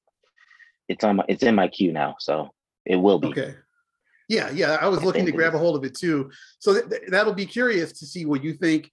It's 0.91 1.03
on 1.05 1.17
my. 1.17 1.25
It's 1.27 1.43
in 1.43 1.55
my 1.55 1.69
queue 1.69 1.91
now, 1.91 2.17
so 2.21 2.51
it 2.85 2.97
will 2.97 3.19
be. 3.19 3.29
Okay. 3.29 3.55
Yeah, 4.29 4.51
yeah. 4.51 4.79
I 4.81 4.89
was 4.89 5.01
I 5.01 5.05
looking 5.05 5.27
to 5.27 5.33
grab 5.33 5.55
a 5.55 5.59
hold 5.59 5.77
of 5.77 5.85
it 5.85 5.95
too. 5.97 6.31
So 6.59 6.81
th- 6.81 7.03
that'll 7.09 7.35
be 7.35 7.47
curious 7.47 7.93
to 8.01 8.07
see 8.07 8.27
what 8.27 8.43
you 8.43 8.55
think, 8.55 8.91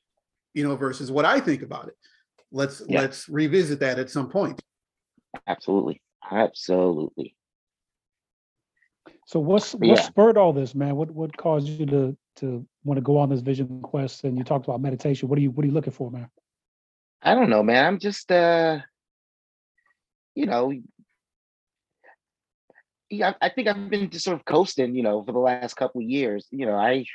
you 0.53 0.63
know, 0.67 0.75
versus 0.75 1.11
what 1.11 1.25
I 1.25 1.39
think 1.39 1.61
about 1.61 1.87
it. 1.87 1.95
Let's 2.51 2.81
yeah. 2.87 3.01
let's 3.01 3.29
revisit 3.29 3.79
that 3.79 3.97
at 3.97 4.09
some 4.09 4.29
point. 4.29 4.61
Absolutely, 5.47 6.01
absolutely. 6.29 7.35
So 9.25 9.39
what's 9.39 9.73
what 9.73 9.87
yeah. 9.87 10.01
spurred 10.01 10.37
all 10.37 10.51
this, 10.51 10.75
man? 10.75 10.95
What 10.97 11.11
what 11.11 11.35
caused 11.37 11.67
you 11.67 11.85
to 11.85 12.17
to 12.37 12.65
want 12.83 12.97
to 12.97 13.01
go 13.01 13.17
on 13.17 13.29
this 13.29 13.39
vision 13.39 13.81
quest? 13.81 14.25
And 14.25 14.37
you 14.37 14.43
talked 14.43 14.65
about 14.65 14.81
meditation. 14.81 15.29
What 15.29 15.39
are 15.39 15.41
you 15.41 15.51
what 15.51 15.63
are 15.63 15.67
you 15.67 15.73
looking 15.73 15.93
for, 15.93 16.11
man? 16.11 16.27
I 17.21 17.35
don't 17.35 17.49
know, 17.49 17.63
man. 17.63 17.85
I'm 17.85 17.99
just 17.99 18.29
uh 18.29 18.79
you 20.35 20.45
know, 20.45 20.73
yeah, 23.11 23.33
I 23.41 23.49
think 23.49 23.67
I've 23.67 23.89
been 23.89 24.09
just 24.09 24.25
sort 24.25 24.37
of 24.37 24.45
coasting, 24.45 24.95
you 24.95 25.03
know, 25.03 25.23
for 25.23 25.33
the 25.33 25.39
last 25.39 25.75
couple 25.75 26.01
years. 26.01 26.47
You 26.49 26.65
know, 26.65 26.75
I 26.75 27.05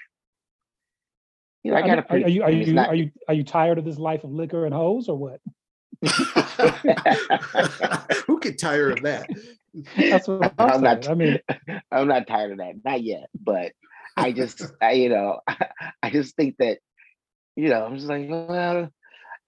you 1.62 1.72
know, 1.72 1.78
I 1.78 1.86
got 1.86 1.98
a 1.98 2.02
pretty, 2.02 2.24
are 2.24 2.28
you 2.28 2.42
are 2.44 2.50
you 2.50 2.72
not, 2.72 2.88
are 2.88 2.94
you 2.94 3.10
are 3.28 3.34
you 3.34 3.42
tired 3.42 3.78
of 3.78 3.84
this 3.84 3.98
life 3.98 4.22
of 4.22 4.30
liquor 4.30 4.66
and 4.66 4.74
hoes 4.74 5.08
or 5.08 5.16
what? 5.16 5.40
Who 8.26 8.38
get 8.40 8.58
tired 8.58 8.98
of 8.98 9.04
that? 9.04 9.30
That's 9.96 10.28
what 10.28 10.54
I'm, 10.58 10.70
I'm 10.70 10.82
not. 10.82 11.08
I 11.08 11.14
mean, 11.14 11.40
I'm 11.90 12.08
not 12.08 12.26
tired 12.26 12.52
of 12.52 12.58
that, 12.58 12.74
not 12.84 13.02
yet. 13.02 13.28
But 13.34 13.72
I 14.16 14.32
just, 14.32 14.62
I, 14.80 14.92
you 14.92 15.08
know, 15.08 15.40
I 16.02 16.10
just 16.10 16.36
think 16.36 16.56
that, 16.58 16.78
you 17.56 17.68
know, 17.68 17.84
I'm 17.84 17.96
just 17.96 18.08
like, 18.08 18.26
well, 18.28 18.90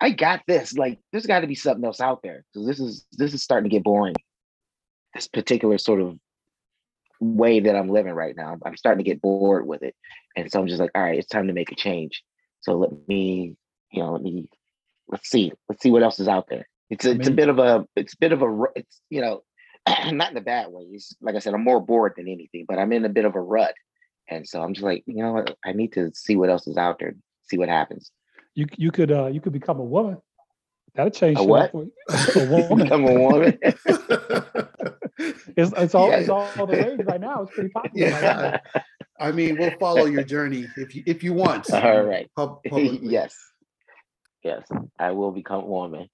I 0.00 0.10
got 0.10 0.42
this. 0.46 0.76
Like, 0.76 0.98
there's 1.12 1.26
got 1.26 1.40
to 1.40 1.46
be 1.46 1.54
something 1.54 1.84
else 1.84 2.00
out 2.00 2.22
there 2.22 2.44
because 2.52 2.66
this 2.66 2.80
is 2.80 3.06
this 3.12 3.34
is 3.34 3.42
starting 3.42 3.70
to 3.70 3.76
get 3.76 3.84
boring. 3.84 4.14
This 5.14 5.28
particular 5.28 5.78
sort 5.78 6.00
of 6.00 6.18
way 7.20 7.60
that 7.60 7.76
I'm 7.76 7.88
living 7.88 8.12
right 8.12 8.36
now, 8.36 8.56
I'm 8.64 8.76
starting 8.76 9.04
to 9.04 9.10
get 9.10 9.22
bored 9.22 9.66
with 9.66 9.82
it, 9.82 9.94
and 10.36 10.50
so 10.50 10.60
I'm 10.60 10.68
just 10.68 10.80
like, 10.80 10.90
all 10.94 11.02
right, 11.02 11.18
it's 11.18 11.28
time 11.28 11.46
to 11.48 11.52
make 11.52 11.72
a 11.72 11.76
change. 11.76 12.22
So 12.60 12.76
let 12.76 12.90
me, 13.08 13.56
you 13.92 14.02
know, 14.02 14.12
let 14.12 14.22
me 14.22 14.48
let's 15.08 15.28
see, 15.28 15.52
let's 15.68 15.82
see 15.82 15.90
what 15.90 16.02
else 16.02 16.20
is 16.20 16.28
out 16.28 16.48
there. 16.48 16.68
It's 16.90 17.04
a, 17.04 17.12
it's 17.12 17.28
a 17.28 17.32
bit 17.32 17.48
of 17.48 17.58
a 17.58 17.86
it's 17.96 18.14
a 18.14 18.18
bit 18.18 18.32
of 18.32 18.42
a 18.42 18.62
it's 18.74 19.00
you 19.10 19.20
know 19.20 19.42
not 20.12 20.30
in 20.30 20.36
a 20.36 20.42
bad 20.42 20.68
way. 20.68 20.84
It's, 20.90 21.14
like 21.20 21.34
I 21.34 21.38
said, 21.38 21.54
I'm 21.54 21.64
more 21.64 21.80
bored 21.80 22.14
than 22.16 22.28
anything, 22.28 22.64
but 22.68 22.78
I'm 22.78 22.92
in 22.92 23.04
a 23.04 23.10
bit 23.10 23.24
of 23.24 23.34
a 23.34 23.40
rut. 23.40 23.74
And 24.28 24.46
so 24.46 24.62
I'm 24.62 24.74
just 24.74 24.84
like, 24.84 25.04
you 25.06 25.22
know 25.22 25.32
what? 25.32 25.56
I 25.64 25.72
need 25.72 25.92
to 25.94 26.10
see 26.14 26.36
what 26.36 26.50
else 26.50 26.66
is 26.66 26.76
out 26.76 26.98
there, 26.98 27.14
see 27.48 27.58
what 27.58 27.68
happens. 27.68 28.10
You 28.54 28.66
you 28.76 28.90
could 28.90 29.12
uh 29.12 29.26
you 29.26 29.40
could 29.40 29.52
become 29.52 29.78
a 29.78 29.84
woman. 29.84 30.18
That'll 30.94 31.10
change. 31.10 31.38
A 31.38 31.44
what? 31.44 31.72
A 31.72 31.76
woman. 32.46 32.84
become 32.84 33.04
a 33.06 33.14
woman. 33.14 33.58
it's, 35.58 35.72
it's 35.76 35.94
all 35.94 36.08
yeah. 36.10 36.18
it's 36.18 36.28
all 36.28 36.66
the 36.66 36.76
rage 36.76 37.00
right 37.04 37.20
now. 37.20 37.42
It's 37.42 37.52
pretty 37.52 37.70
popular. 37.70 38.08
Yeah. 38.08 38.50
Right 38.50 38.82
I 39.20 39.32
mean, 39.32 39.58
we'll 39.58 39.76
follow 39.78 40.04
your 40.04 40.22
journey 40.22 40.66
if 40.76 40.94
you 40.94 41.02
if 41.06 41.24
you 41.24 41.32
want. 41.32 41.70
All 41.72 42.02
right. 42.02 42.30
Pub- 42.36 42.60
yes. 42.64 43.36
Yes, 44.44 44.66
I 44.98 45.10
will 45.10 45.32
become 45.32 45.64
a 45.64 45.66
woman. 45.66 46.08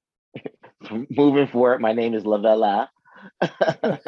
Moving 1.11 1.47
forward, 1.47 1.81
my 1.81 1.93
name 1.93 2.15
is 2.15 2.25
Lavella. 2.25 2.89
I 3.41 3.99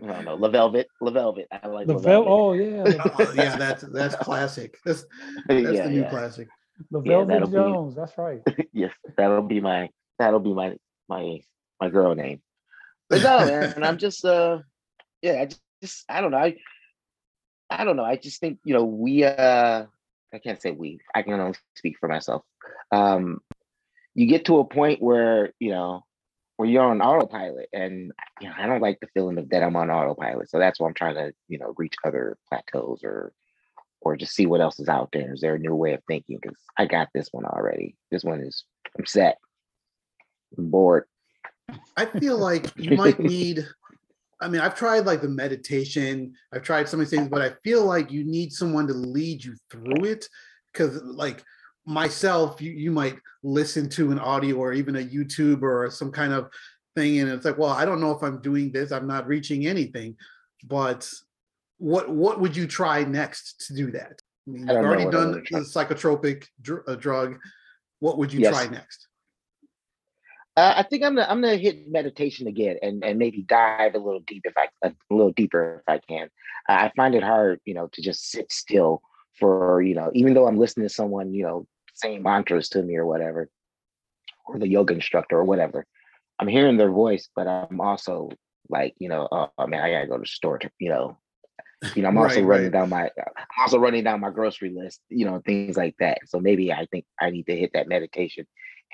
don't 0.00 0.24
know. 0.24 0.34
La 0.34 0.48
Velvet. 0.48 0.88
La 1.00 1.10
Velvet. 1.10 1.46
I 1.50 1.66
like 1.68 1.86
La 1.86 1.98
Velvet. 1.98 2.28
Oh 2.28 2.52
yeah. 2.52 2.84
oh, 3.18 3.32
yeah, 3.34 3.56
that's 3.56 3.82
that's 3.82 4.16
classic. 4.16 4.76
That's 4.84 5.06
that's 5.48 5.62
yeah, 5.62 5.84
the 5.84 5.90
new 5.90 6.00
yeah. 6.02 6.10
classic. 6.10 6.48
La 6.90 7.00
Velvet 7.00 7.44
yeah, 7.46 7.52
Jones. 7.52 7.94
Be, 7.94 8.00
that's 8.00 8.18
right. 8.18 8.40
yes, 8.72 8.92
that'll 9.16 9.42
be 9.42 9.60
my 9.60 9.88
that'll 10.18 10.40
be 10.40 10.52
my 10.52 10.76
my 11.08 11.40
my 11.80 11.88
girl 11.88 12.14
name. 12.14 12.40
But 13.08 13.22
no, 13.22 13.38
man, 13.46 13.72
and 13.74 13.84
I'm 13.84 13.98
just 13.98 14.24
uh 14.24 14.58
yeah, 15.22 15.40
I 15.40 15.46
just, 15.46 15.62
just 15.82 16.04
I 16.08 16.20
don't 16.20 16.30
know. 16.30 16.38
I 16.38 16.56
I 17.70 17.84
don't 17.84 17.96
know. 17.96 18.04
I 18.04 18.16
just 18.16 18.40
think, 18.40 18.58
you 18.64 18.74
know, 18.74 18.84
we 18.84 19.24
uh 19.24 19.86
I 20.32 20.38
can't 20.38 20.60
say 20.60 20.70
we. 20.70 21.00
I 21.14 21.22
can 21.22 21.34
only 21.34 21.56
speak 21.74 21.96
for 21.98 22.08
myself. 22.08 22.42
Um, 22.92 23.40
you 24.14 24.26
get 24.26 24.46
to 24.46 24.58
a 24.58 24.64
point 24.64 25.02
where 25.02 25.52
you 25.58 25.70
know 25.70 26.04
where 26.56 26.68
you're 26.68 26.84
on 26.84 27.00
autopilot, 27.00 27.68
and 27.72 28.12
you 28.40 28.48
know 28.48 28.54
I 28.58 28.66
don't 28.66 28.82
like 28.82 28.98
the 29.00 29.08
feeling 29.14 29.38
of 29.38 29.48
that 29.50 29.62
I'm 29.62 29.76
on 29.76 29.90
autopilot. 29.90 30.50
So 30.50 30.58
that's 30.58 30.78
why 30.78 30.88
I'm 30.88 30.94
trying 30.94 31.14
to 31.14 31.32
you 31.48 31.58
know 31.58 31.74
reach 31.76 31.94
other 32.04 32.36
plateaus 32.48 33.00
or 33.04 33.32
or 34.00 34.16
just 34.16 34.34
see 34.34 34.46
what 34.46 34.60
else 34.60 34.78
is 34.78 34.88
out 34.88 35.10
there. 35.12 35.32
Is 35.32 35.40
there 35.40 35.54
a 35.54 35.58
new 35.58 35.74
way 35.74 35.94
of 35.94 36.02
thinking? 36.06 36.38
Because 36.40 36.58
I 36.76 36.86
got 36.86 37.08
this 37.14 37.28
one 37.32 37.44
already. 37.44 37.96
This 38.10 38.24
one 38.24 38.40
is 38.40 38.64
I'm 38.98 39.06
set. 39.06 39.38
I'm 40.56 40.70
bored. 40.70 41.04
I 41.96 42.06
feel 42.06 42.38
like 42.38 42.72
you 42.76 42.96
might 42.96 43.18
need. 43.18 43.66
I 44.40 44.48
mean, 44.48 44.60
I've 44.60 44.76
tried 44.76 45.04
like 45.04 45.20
the 45.20 45.28
meditation. 45.28 46.32
I've 46.52 46.62
tried 46.62 46.88
so 46.88 46.96
many 46.96 47.08
things, 47.08 47.28
but 47.28 47.42
I 47.42 47.50
feel 47.64 47.84
like 47.84 48.12
you 48.12 48.24
need 48.24 48.52
someone 48.52 48.86
to 48.86 48.94
lead 48.94 49.44
you 49.44 49.56
through 49.70 50.04
it. 50.04 50.28
Because, 50.72 51.02
like 51.02 51.42
myself, 51.86 52.62
you 52.62 52.70
you 52.70 52.92
might 52.92 53.16
listen 53.42 53.88
to 53.90 54.12
an 54.12 54.18
audio 54.18 54.56
or 54.56 54.72
even 54.72 54.96
a 54.96 55.00
YouTube 55.00 55.62
or 55.62 55.90
some 55.90 56.12
kind 56.12 56.32
of 56.32 56.48
thing, 56.94 57.18
and 57.18 57.30
it's 57.30 57.44
like, 57.44 57.58
well, 57.58 57.70
I 57.70 57.84
don't 57.84 58.00
know 58.00 58.12
if 58.12 58.22
I'm 58.22 58.40
doing 58.40 58.70
this. 58.70 58.92
I'm 58.92 59.08
not 59.08 59.26
reaching 59.26 59.66
anything. 59.66 60.16
But 60.64 61.10
what 61.78 62.08
what 62.08 62.40
would 62.40 62.56
you 62.56 62.66
try 62.66 63.04
next 63.04 63.66
to 63.66 63.74
do 63.74 63.90
that? 63.92 64.20
I 64.46 64.50
mean, 64.50 64.68
you've 64.68 64.76
already 64.76 65.10
done 65.10 65.32
the 65.32 65.40
psychotropic 65.40 66.46
dr- 66.62 66.84
uh, 66.86 66.94
drug. 66.94 67.38
What 68.00 68.18
would 68.18 68.32
you 68.32 68.40
yes. 68.40 68.54
try 68.54 68.68
next? 68.68 69.07
Uh, 70.58 70.74
I 70.76 70.82
think 70.82 71.04
I'm 71.04 71.14
gonna 71.14 71.28
I'm 71.30 71.40
gonna 71.40 71.54
hit 71.56 71.88
meditation 71.88 72.48
again 72.48 72.78
and 72.82 73.04
and 73.04 73.16
maybe 73.16 73.42
dive 73.42 73.94
a 73.94 73.98
little 73.98 74.18
deep 74.26 74.42
if 74.44 74.54
I 74.56 74.66
a 74.82 74.92
little 75.08 75.30
deeper 75.30 75.84
if 75.86 75.88
I 75.88 75.98
can. 75.98 76.28
Uh, 76.68 76.72
I 76.72 76.92
find 76.96 77.14
it 77.14 77.22
hard, 77.22 77.60
you 77.64 77.74
know, 77.74 77.88
to 77.92 78.02
just 78.02 78.28
sit 78.28 78.50
still 78.50 79.00
for 79.38 79.80
you 79.82 79.94
know, 79.94 80.10
even 80.14 80.34
though 80.34 80.48
I'm 80.48 80.58
listening 80.58 80.88
to 80.88 80.92
someone, 80.92 81.32
you 81.32 81.44
know, 81.44 81.68
saying 81.94 82.24
mantras 82.24 82.70
to 82.70 82.82
me 82.82 82.96
or 82.96 83.06
whatever, 83.06 83.48
or 84.46 84.58
the 84.58 84.66
yoga 84.66 84.94
instructor 84.94 85.38
or 85.38 85.44
whatever. 85.44 85.86
I'm 86.40 86.48
hearing 86.48 86.76
their 86.76 86.90
voice, 86.90 87.28
but 87.36 87.46
I'm 87.46 87.80
also 87.80 88.30
like, 88.68 88.94
you 88.98 89.08
know, 89.08 89.28
oh, 89.30 89.52
oh 89.56 89.66
man, 89.68 89.80
I 89.80 89.92
gotta 89.92 90.08
go 90.08 90.16
to 90.16 90.22
the 90.22 90.26
store 90.26 90.58
to, 90.58 90.70
you 90.80 90.88
know, 90.88 91.18
you 91.94 92.02
know, 92.02 92.08
I'm 92.08 92.18
also 92.18 92.40
right, 92.40 92.48
running 92.48 92.64
right. 92.64 92.72
down 92.72 92.88
my 92.88 93.02
I'm 93.04 93.60
also 93.60 93.78
running 93.78 94.02
down 94.02 94.18
my 94.18 94.30
grocery 94.30 94.74
list, 94.74 95.02
you 95.08 95.24
know, 95.24 95.40
things 95.46 95.76
like 95.76 95.94
that. 96.00 96.18
So 96.26 96.40
maybe 96.40 96.72
I 96.72 96.86
think 96.90 97.04
I 97.20 97.30
need 97.30 97.46
to 97.46 97.56
hit 97.56 97.70
that 97.74 97.86
meditation 97.86 98.44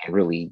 and 0.05 0.13
really 0.13 0.51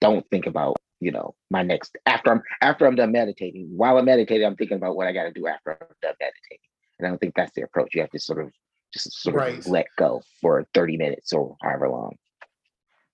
don't 0.00 0.28
think 0.30 0.46
about 0.46 0.76
you 1.00 1.10
know 1.10 1.34
my 1.50 1.62
next 1.62 1.96
after 2.06 2.32
I'm 2.32 2.42
after 2.60 2.86
I'm 2.86 2.96
done 2.96 3.12
meditating. 3.12 3.68
While 3.70 3.98
I'm 3.98 4.04
meditating, 4.04 4.46
I'm 4.46 4.56
thinking 4.56 4.76
about 4.76 4.96
what 4.96 5.06
I 5.06 5.12
got 5.12 5.24
to 5.24 5.32
do 5.32 5.46
after 5.46 5.72
I'm 5.72 5.88
done 6.02 6.14
meditating. 6.20 6.58
And 6.98 7.06
I 7.06 7.10
don't 7.10 7.18
think 7.18 7.34
that's 7.34 7.52
the 7.54 7.62
approach. 7.62 7.94
You 7.94 8.00
have 8.00 8.10
to 8.10 8.18
sort 8.18 8.42
of 8.42 8.52
just 8.92 9.12
sort 9.20 9.36
right. 9.36 9.58
of 9.58 9.66
let 9.66 9.86
go 9.98 10.22
for 10.40 10.66
30 10.72 10.96
minutes 10.96 11.32
or 11.32 11.56
however 11.62 11.88
long. 11.88 12.16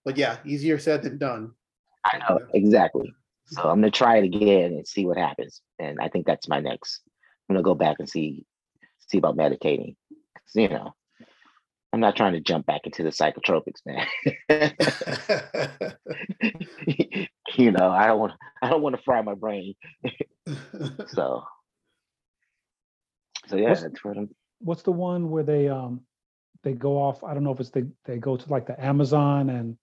But 0.05 0.17
yeah, 0.17 0.37
easier 0.45 0.79
said 0.79 1.03
than 1.03 1.19
done. 1.19 1.53
I 2.05 2.19
know 2.19 2.39
exactly. 2.55 3.12
So 3.47 3.62
I'm 3.62 3.81
gonna 3.81 3.91
try 3.91 4.19
it 4.19 4.25
again 4.25 4.73
and 4.73 4.87
see 4.87 5.07
what 5.07 5.17
happens. 5.17 5.61
And 5.79 5.99
I 6.01 6.09
think 6.09 6.27
that's 6.27 6.49
my 6.49 6.61
next. 6.61 7.01
I'm 7.49 7.55
gonna 7.55 7.62
go 7.62 7.75
back 7.75 7.97
and 7.99 8.09
see 8.09 8.45
see 8.99 9.19
about 9.19 9.37
meditating. 9.37 9.97
You 10.55 10.69
know, 10.69 10.95
I'm 11.93 12.01
not 12.01 12.17
trying 12.17 12.33
to 12.33 12.41
jump 12.41 12.67
back 12.67 12.83
into 12.85 13.03
the 13.03 13.11
psychotropics, 13.11 13.83
man. 13.85 14.07
you 17.55 17.71
know, 17.71 17.91
I 17.91 18.07
don't 18.07 18.19
want 18.19 18.33
I 18.63 18.71
don't 18.71 18.83
want 18.83 18.97
to 18.97 19.03
fry 19.03 19.21
my 19.23 19.35
brain. 19.35 19.75
so 21.09 21.45
so 23.47 23.57
yeah, 23.57 23.69
what's, 23.69 23.83
that's 23.83 24.05
what 24.05 24.17
I'm 24.17 24.31
what's 24.61 24.83
the 24.83 24.93
one 24.93 25.31
where 25.31 25.43
they 25.43 25.69
um 25.69 26.01
they 26.63 26.73
go 26.73 26.97
off, 26.97 27.23
I 27.25 27.35
don't 27.35 27.45
know 27.45 27.53
if 27.53 27.61
it's 27.61 27.71
they 27.71 27.85
they 28.05 28.19
go 28.19 28.37
to 28.37 28.51
like 28.51 28.67
the 28.67 28.83
Amazon 28.83 29.51
and 29.51 29.77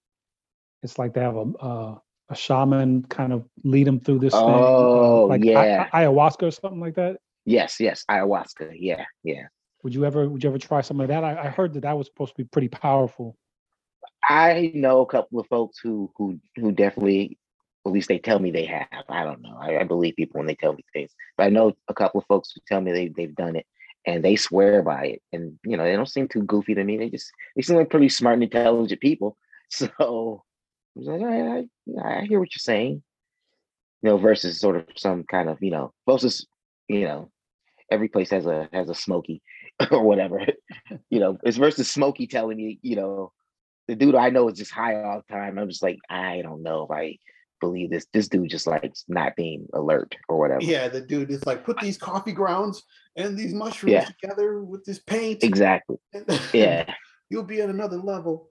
it's 0.82 0.98
like 0.98 1.13
they 1.13 1.22
have 1.22 1.36
a 1.36 1.46
uh, 1.62 1.96
a 2.30 2.36
shaman 2.36 3.04
kind 3.04 3.34
of 3.34 3.46
lead 3.63 3.88
them 3.88 4.00
through 4.00 4.20
this 4.20 4.34
oh, 4.36 4.46
thing. 4.46 4.56
Uh, 4.56 5.25
like 5.28 5.44
yeah. 5.44 5.89
I, 5.92 6.04
ayahuasca 6.04 6.44
or 6.44 6.51
something 6.51 6.80
like 6.80 6.96
that. 6.96 7.18
Yes, 7.46 7.80
yes, 7.80 8.06
ayahuasca. 8.10 8.74
Yeah, 8.75 9.06
yeah. 9.24 9.48
Would 9.83 9.93
you 9.93 10.05
ever 10.05 10.27
would 10.27 10.43
you 10.43 10.50
ever 10.50 10.59
try 10.59 10.81
some 10.81 11.00
of 11.00 11.07
that? 11.07 11.24
I, 11.24 11.43
I 11.43 11.48
heard 11.48 11.74
that 11.74 11.81
that 11.81 11.98
was 11.98 12.07
supposed 12.07 12.36
to 12.36 12.43
be 12.43 12.48
pretty 12.48 12.67
powerful. 12.67 13.38
I 14.27 14.71
know 14.75 15.01
a 15.01 15.05
couple 15.05 15.39
of 15.39 15.48
folks 15.48 15.79
who 15.79 16.12
who 16.17 16.39
who 16.55 16.71
definitely, 16.71 17.38
at 17.86 17.91
least 17.91 18.09
they 18.09 18.19
tell 18.19 18.39
me 18.39 18.51
they 18.51 18.65
have. 18.65 19.05
I 19.07 19.24
don't 19.24 19.41
know. 19.41 19.57
I, 19.59 19.79
I 19.79 19.83
believe 19.83 20.15
people 20.15 20.39
when 20.39 20.48
they 20.48 20.55
tell 20.55 20.74
me 20.74 20.83
things, 20.91 21.12
but 21.38 21.45
I 21.45 21.50
know 21.50 21.75
a 21.88 21.93
couple 21.93 22.19
of 22.19 22.27
folks 22.27 22.51
who 22.51 22.62
tell 22.67 22.81
me 22.81 22.91
they 22.91 23.07
they've 23.07 23.36
done 23.36 23.55
it 23.55 23.65
and 24.05 24.24
they 24.24 24.36
swear 24.36 24.81
by 24.81 25.05
it. 25.05 25.21
And 25.31 25.59
you 25.63 25.77
know, 25.77 25.83
they 25.83 25.95
don't 25.95 26.09
seem 26.09 26.27
too 26.27 26.43
goofy 26.43 26.75
to 26.75 26.83
me. 26.83 26.98
They 26.98 27.09
just 27.09 27.31
they 27.55 27.62
seem 27.62 27.77
like 27.77 27.89
pretty 27.89 28.09
smart 28.09 28.36
and 28.36 28.43
intelligent 28.43 29.01
people. 29.01 29.38
So 29.71 29.88
I 29.98 31.00
was 31.00 31.07
like, 31.07 31.21
I, 31.21 31.59
I, 32.03 32.21
I 32.21 32.25
hear 32.25 32.39
what 32.39 32.55
you're 32.55 32.59
saying. 32.59 33.03
You 34.01 34.09
know, 34.09 34.17
versus 34.17 34.59
sort 34.59 34.77
of 34.77 34.86
some 34.95 35.24
kind 35.25 35.48
of 35.48 35.59
you 35.62 35.69
know, 35.69 35.93
versus 36.07 36.48
you 36.88 37.01
know, 37.01 37.29
every 37.91 38.07
place 38.07 38.31
has 38.31 38.48
a 38.48 38.67
has 38.74 38.89
a 38.89 38.95
smoky 38.95 39.43
or 39.91 40.03
whatever. 40.03 40.45
you 41.09 41.19
know, 41.19 41.38
it's 41.43 41.57
versus 41.57 41.89
Smokey 41.89 42.27
telling 42.27 42.57
me, 42.57 42.79
you 42.81 42.95
know, 42.95 43.31
the 43.88 43.95
dude 43.95 44.15
I 44.15 44.29
know 44.29 44.48
is 44.50 44.57
just 44.57 44.71
high 44.71 45.01
all 45.01 45.24
the 45.27 45.33
time. 45.33 45.57
I'm 45.57 45.69
just 45.69 45.83
like, 45.83 45.98
I 46.09 46.41
don't 46.41 46.62
know 46.62 46.83
if 46.83 46.91
I 46.91 47.17
believe 47.59 47.89
this. 47.89 48.05
This 48.13 48.27
dude 48.27 48.50
just 48.50 48.67
like 48.67 48.93
not 49.07 49.36
being 49.36 49.67
alert 49.74 50.15
or 50.27 50.38
whatever. 50.38 50.63
Yeah, 50.63 50.88
the 50.89 51.01
dude 51.01 51.31
is 51.31 51.45
like, 51.45 51.65
put 51.65 51.79
these 51.79 51.98
coffee 51.98 52.31
grounds 52.31 52.83
and 53.15 53.38
these 53.38 53.53
mushrooms 53.53 53.93
yeah. 53.93 54.05
together 54.05 54.63
with 54.63 54.86
this 54.86 55.00
paint. 55.00 55.43
Exactly. 55.43 55.98
yeah. 56.53 56.93
You'll 57.29 57.43
be 57.43 57.62
at 57.62 57.69
another 57.69 57.98
level. 57.98 58.50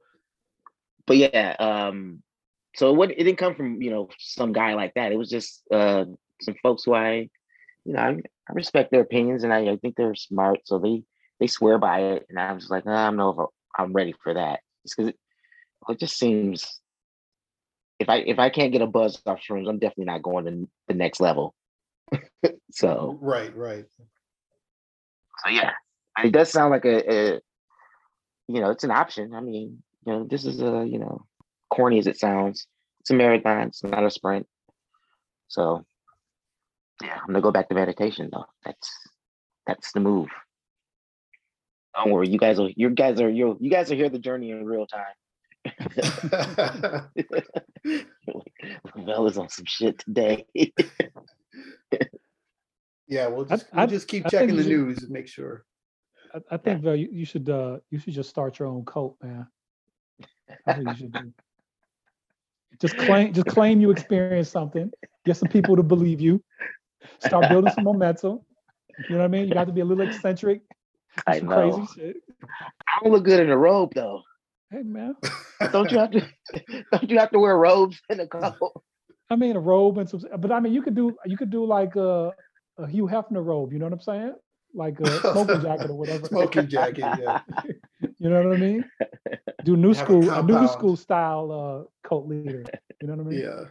But 1.07 1.17
yeah, 1.17 1.57
um, 1.59 2.23
so 2.77 2.93
what 2.93 3.11
it 3.11 3.19
didn't 3.19 3.39
come 3.39 3.55
from, 3.55 3.81
you 3.81 3.91
know, 3.91 4.09
some 4.19 4.53
guy 4.53 4.75
like 4.75 4.95
that. 4.95 5.11
It 5.11 5.19
was 5.19 5.31
just 5.31 5.63
uh 5.73 6.05
some 6.43 6.55
folks 6.63 6.85
who 6.85 6.95
I, 6.95 7.29
you 7.85 7.93
know, 7.95 8.01
I, 8.01 8.11
I 8.11 8.53
respect 8.53 8.91
their 8.91 9.01
opinions 9.01 9.43
and 9.43 9.53
I, 9.53 9.71
I 9.71 9.77
think 9.77 9.97
they're 9.97 10.15
smart. 10.15 10.61
So 10.65 10.79
they 10.79 11.03
they 11.41 11.47
swear 11.47 11.79
by 11.79 12.01
it, 12.01 12.27
and 12.29 12.39
I'm 12.39 12.59
just 12.59 12.71
like, 12.71 12.85
oh, 12.87 12.93
I 12.93 13.07
don't 13.07 13.17
know 13.17 13.41
if 13.41 13.49
I'm 13.79 13.93
ready 13.93 14.15
for 14.23 14.35
that. 14.35 14.61
because 14.85 15.09
it, 15.09 15.17
it 15.89 16.01
just 16.01 16.19
seems 16.19 16.81
if 17.99 18.09
I 18.09 18.17
if 18.19 18.39
I 18.39 18.51
can't 18.51 18.73
get 18.73 18.83
a 18.83 18.87
buzz 18.87 19.21
off 19.27 19.41
shrooms, 19.41 19.69
I'm 19.69 19.79
definitely 19.79 20.07
not 20.07 20.23
going 20.23 20.45
to 20.45 20.69
the 20.87 20.95
next 20.95 21.21
level. 21.21 21.55
so 22.71 23.19
right, 23.21 23.55
right. 23.57 23.87
So 25.45 25.51
yeah, 25.51 25.73
it 26.23 26.33
does 26.33 26.51
sound 26.51 26.71
like 26.71 26.85
a, 26.85 27.13
a, 27.13 27.41
you 28.49 28.61
know, 28.61 28.71
it's 28.71 28.85
an 28.85 28.91
option. 28.91 29.35
I 29.35 29.41
mean, 29.41 29.83
you 30.07 30.13
know, 30.13 30.25
this 30.25 30.45
is 30.45 30.61
a 30.61 30.87
you 30.89 30.99
know, 30.99 31.25
corny 31.71 31.99
as 31.99 32.07
it 32.07 32.19
sounds, 32.19 32.67
it's 33.01 33.11
a 33.11 33.15
marathon. 33.15 33.69
It's 33.69 33.85
not 33.85 34.05
a 34.05 34.11
sprint. 34.11 34.47
So 35.49 35.85
yeah, 37.03 37.19
I'm 37.21 37.27
gonna 37.27 37.41
go 37.41 37.53
back 37.53 37.69
to 37.69 37.75
meditation 37.75 38.29
though. 38.33 38.47
That's 38.65 38.91
that's 39.67 39.93
the 39.93 40.01
move. 40.01 40.29
Don't 41.99 42.13
worry, 42.13 42.29
you 42.29 42.39
guys 42.39 42.59
will. 42.59 42.71
You 42.77 42.91
guys 42.91 43.21
are 43.21 43.29
you. 43.29 43.57
You 43.61 43.71
guys 43.71 43.91
are 43.91 43.97
here 43.97 44.09
the 44.09 44.21
journey 44.21 44.53
in 44.53 44.65
real 44.65 44.87
time. 44.87 45.03
Lavelle 48.95 49.27
is 49.27 49.37
on 49.37 49.49
some 49.49 49.65
shit 49.67 49.99
today. 49.99 50.47
yeah, 53.09 53.27
we'll 53.27 53.47
just, 53.47 53.67
I, 53.73 53.79
we'll 53.79 53.89
just 53.89 54.07
keep 54.07 54.27
I, 54.27 54.29
checking 54.29 54.53
I 54.53 54.57
the 54.59 54.63
should, 54.63 54.71
news 54.71 54.99
and 55.03 55.11
make 55.11 55.27
sure. 55.27 55.65
I, 56.33 56.39
I 56.53 56.57
think 56.57 56.85
yeah. 56.85 56.93
you, 56.93 57.09
you, 57.11 57.25
should 57.25 57.51
uh 57.51 57.79
you 57.91 57.99
should 57.99 58.15
just 58.15 58.31
start 58.31 58.61
your 58.61 58.69
own 58.69 58.85
cult, 58.85 59.17
man. 59.21 59.49
That's 60.65 60.79
what 60.79 60.87
you 60.87 60.95
should 60.97 61.13
do. 61.13 61.33
Just 62.81 62.97
claim 62.97 63.33
just 63.33 63.49
claim 63.49 63.81
you 63.81 63.91
experienced 63.91 64.53
something. 64.53 64.93
Get 65.25 65.37
some 65.37 65.49
people 65.49 65.75
to 65.75 65.83
believe 65.83 66.21
you. 66.21 66.41
Start 67.19 67.49
building 67.49 67.73
some 67.73 67.83
momentum. 67.83 68.39
You 69.09 69.17
know 69.17 69.19
what 69.19 69.25
I 69.25 69.29
mean? 69.29 69.49
You 69.49 69.55
got 69.55 69.67
to 69.67 69.73
be 69.73 69.81
a 69.81 69.85
little 69.85 70.07
eccentric. 70.07 70.61
I 71.27 71.41
know. 71.41 71.73
Crazy 71.73 71.89
shit. 71.95 72.17
I 72.43 73.03
don't 73.03 73.13
look 73.13 73.25
good 73.25 73.41
in 73.41 73.51
a 73.51 73.57
robe 73.57 73.93
though. 73.95 74.23
Hey 74.71 74.83
man. 74.83 75.17
don't 75.73 75.91
you 75.91 75.99
have 75.99 76.11
to 76.11 76.29
don't 76.93 77.11
you 77.11 77.19
have 77.19 77.31
to 77.31 77.39
wear 77.39 77.57
robes 77.57 78.01
in 78.11 78.21
a 78.21 78.27
couple? 78.27 78.85
I 79.31 79.37
mean 79.37 79.57
a 79.57 79.61
robe 79.61 79.99
and 79.99 80.09
some 80.09 80.23
but 80.39 80.53
I 80.53 80.61
mean 80.61 80.73
you 80.73 80.83
could 80.83 80.95
do 80.95 81.17
you 81.27 81.37
could 81.37 81.51
do 81.51 81.65
like 81.65 81.97
a, 81.97 82.33
a 82.79 82.87
Hugh 82.87 83.07
Hefner 83.07 83.45
robe, 83.45 83.73
you 83.73 83.79
know 83.79 83.87
what 83.87 83.93
I'm 83.93 84.01
saying? 84.01 84.35
Like 84.75 85.01
a 85.01 85.07
smoking 85.21 85.63
jacket 85.63 85.91
or 85.91 85.99
whatever. 85.99 86.27
Smoking 86.27 86.69
jacket, 86.69 86.99
yeah. 86.99 87.41
you 88.19 88.29
know 88.29 88.43
what 88.43 88.57
I 88.57 88.61
mean? 88.61 88.85
Do 89.65 89.77
new 89.77 89.89
have 89.89 89.97
school 89.97 90.31
a, 90.31 90.41
a, 90.41 90.43
new 90.43 90.69
school 90.69 90.97
style 90.97 91.51
uh 91.51 92.09
cult 92.09 92.29
leader. 92.29 92.65
You 93.01 93.09
know 93.09 93.15
what 93.15 93.27
I 93.27 93.31
mean? 93.31 93.41
Yeah. 93.41 93.65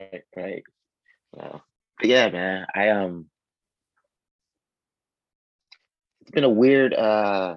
Right, 0.00 0.22
right. 0.36 0.62
Well, 1.32 1.62
yeah, 2.02 2.28
man. 2.30 2.66
I 2.74 2.88
um 2.90 3.26
it's 6.22 6.30
been 6.30 6.44
a 6.44 6.48
weird 6.48 6.94
uh 6.94 7.56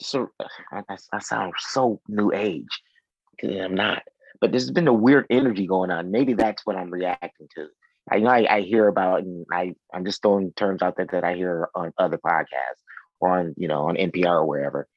so 0.00 0.28
I, 0.72 0.82
I 1.12 1.20
sound 1.20 1.52
so 1.58 2.00
new 2.08 2.32
age 2.32 2.82
because 3.30 3.56
I'm 3.60 3.74
not 3.74 4.02
but 4.40 4.50
there's 4.50 4.70
been 4.70 4.88
a 4.88 4.92
weird 4.92 5.26
energy 5.30 5.66
going 5.66 5.90
on 5.90 6.10
maybe 6.10 6.34
that's 6.34 6.66
what 6.66 6.76
i'm 6.76 6.90
reacting 6.90 7.48
to 7.54 7.68
i 8.10 8.18
know 8.18 8.30
I, 8.30 8.56
I, 8.56 8.60
hear 8.62 8.88
about 8.88 9.20
and 9.22 9.46
i 9.52 9.74
i'm 9.92 10.04
just 10.04 10.22
throwing 10.22 10.52
terms 10.52 10.82
out 10.82 10.96
there 10.96 11.06
that 11.12 11.24
i 11.24 11.34
hear 11.34 11.68
on 11.74 11.92
other 11.98 12.18
podcasts 12.18 12.82
or 13.20 13.38
on 13.38 13.54
you 13.56 13.68
know 13.68 13.88
on 13.88 13.96
npr 13.96 14.40
or 14.40 14.46
wherever 14.46 14.88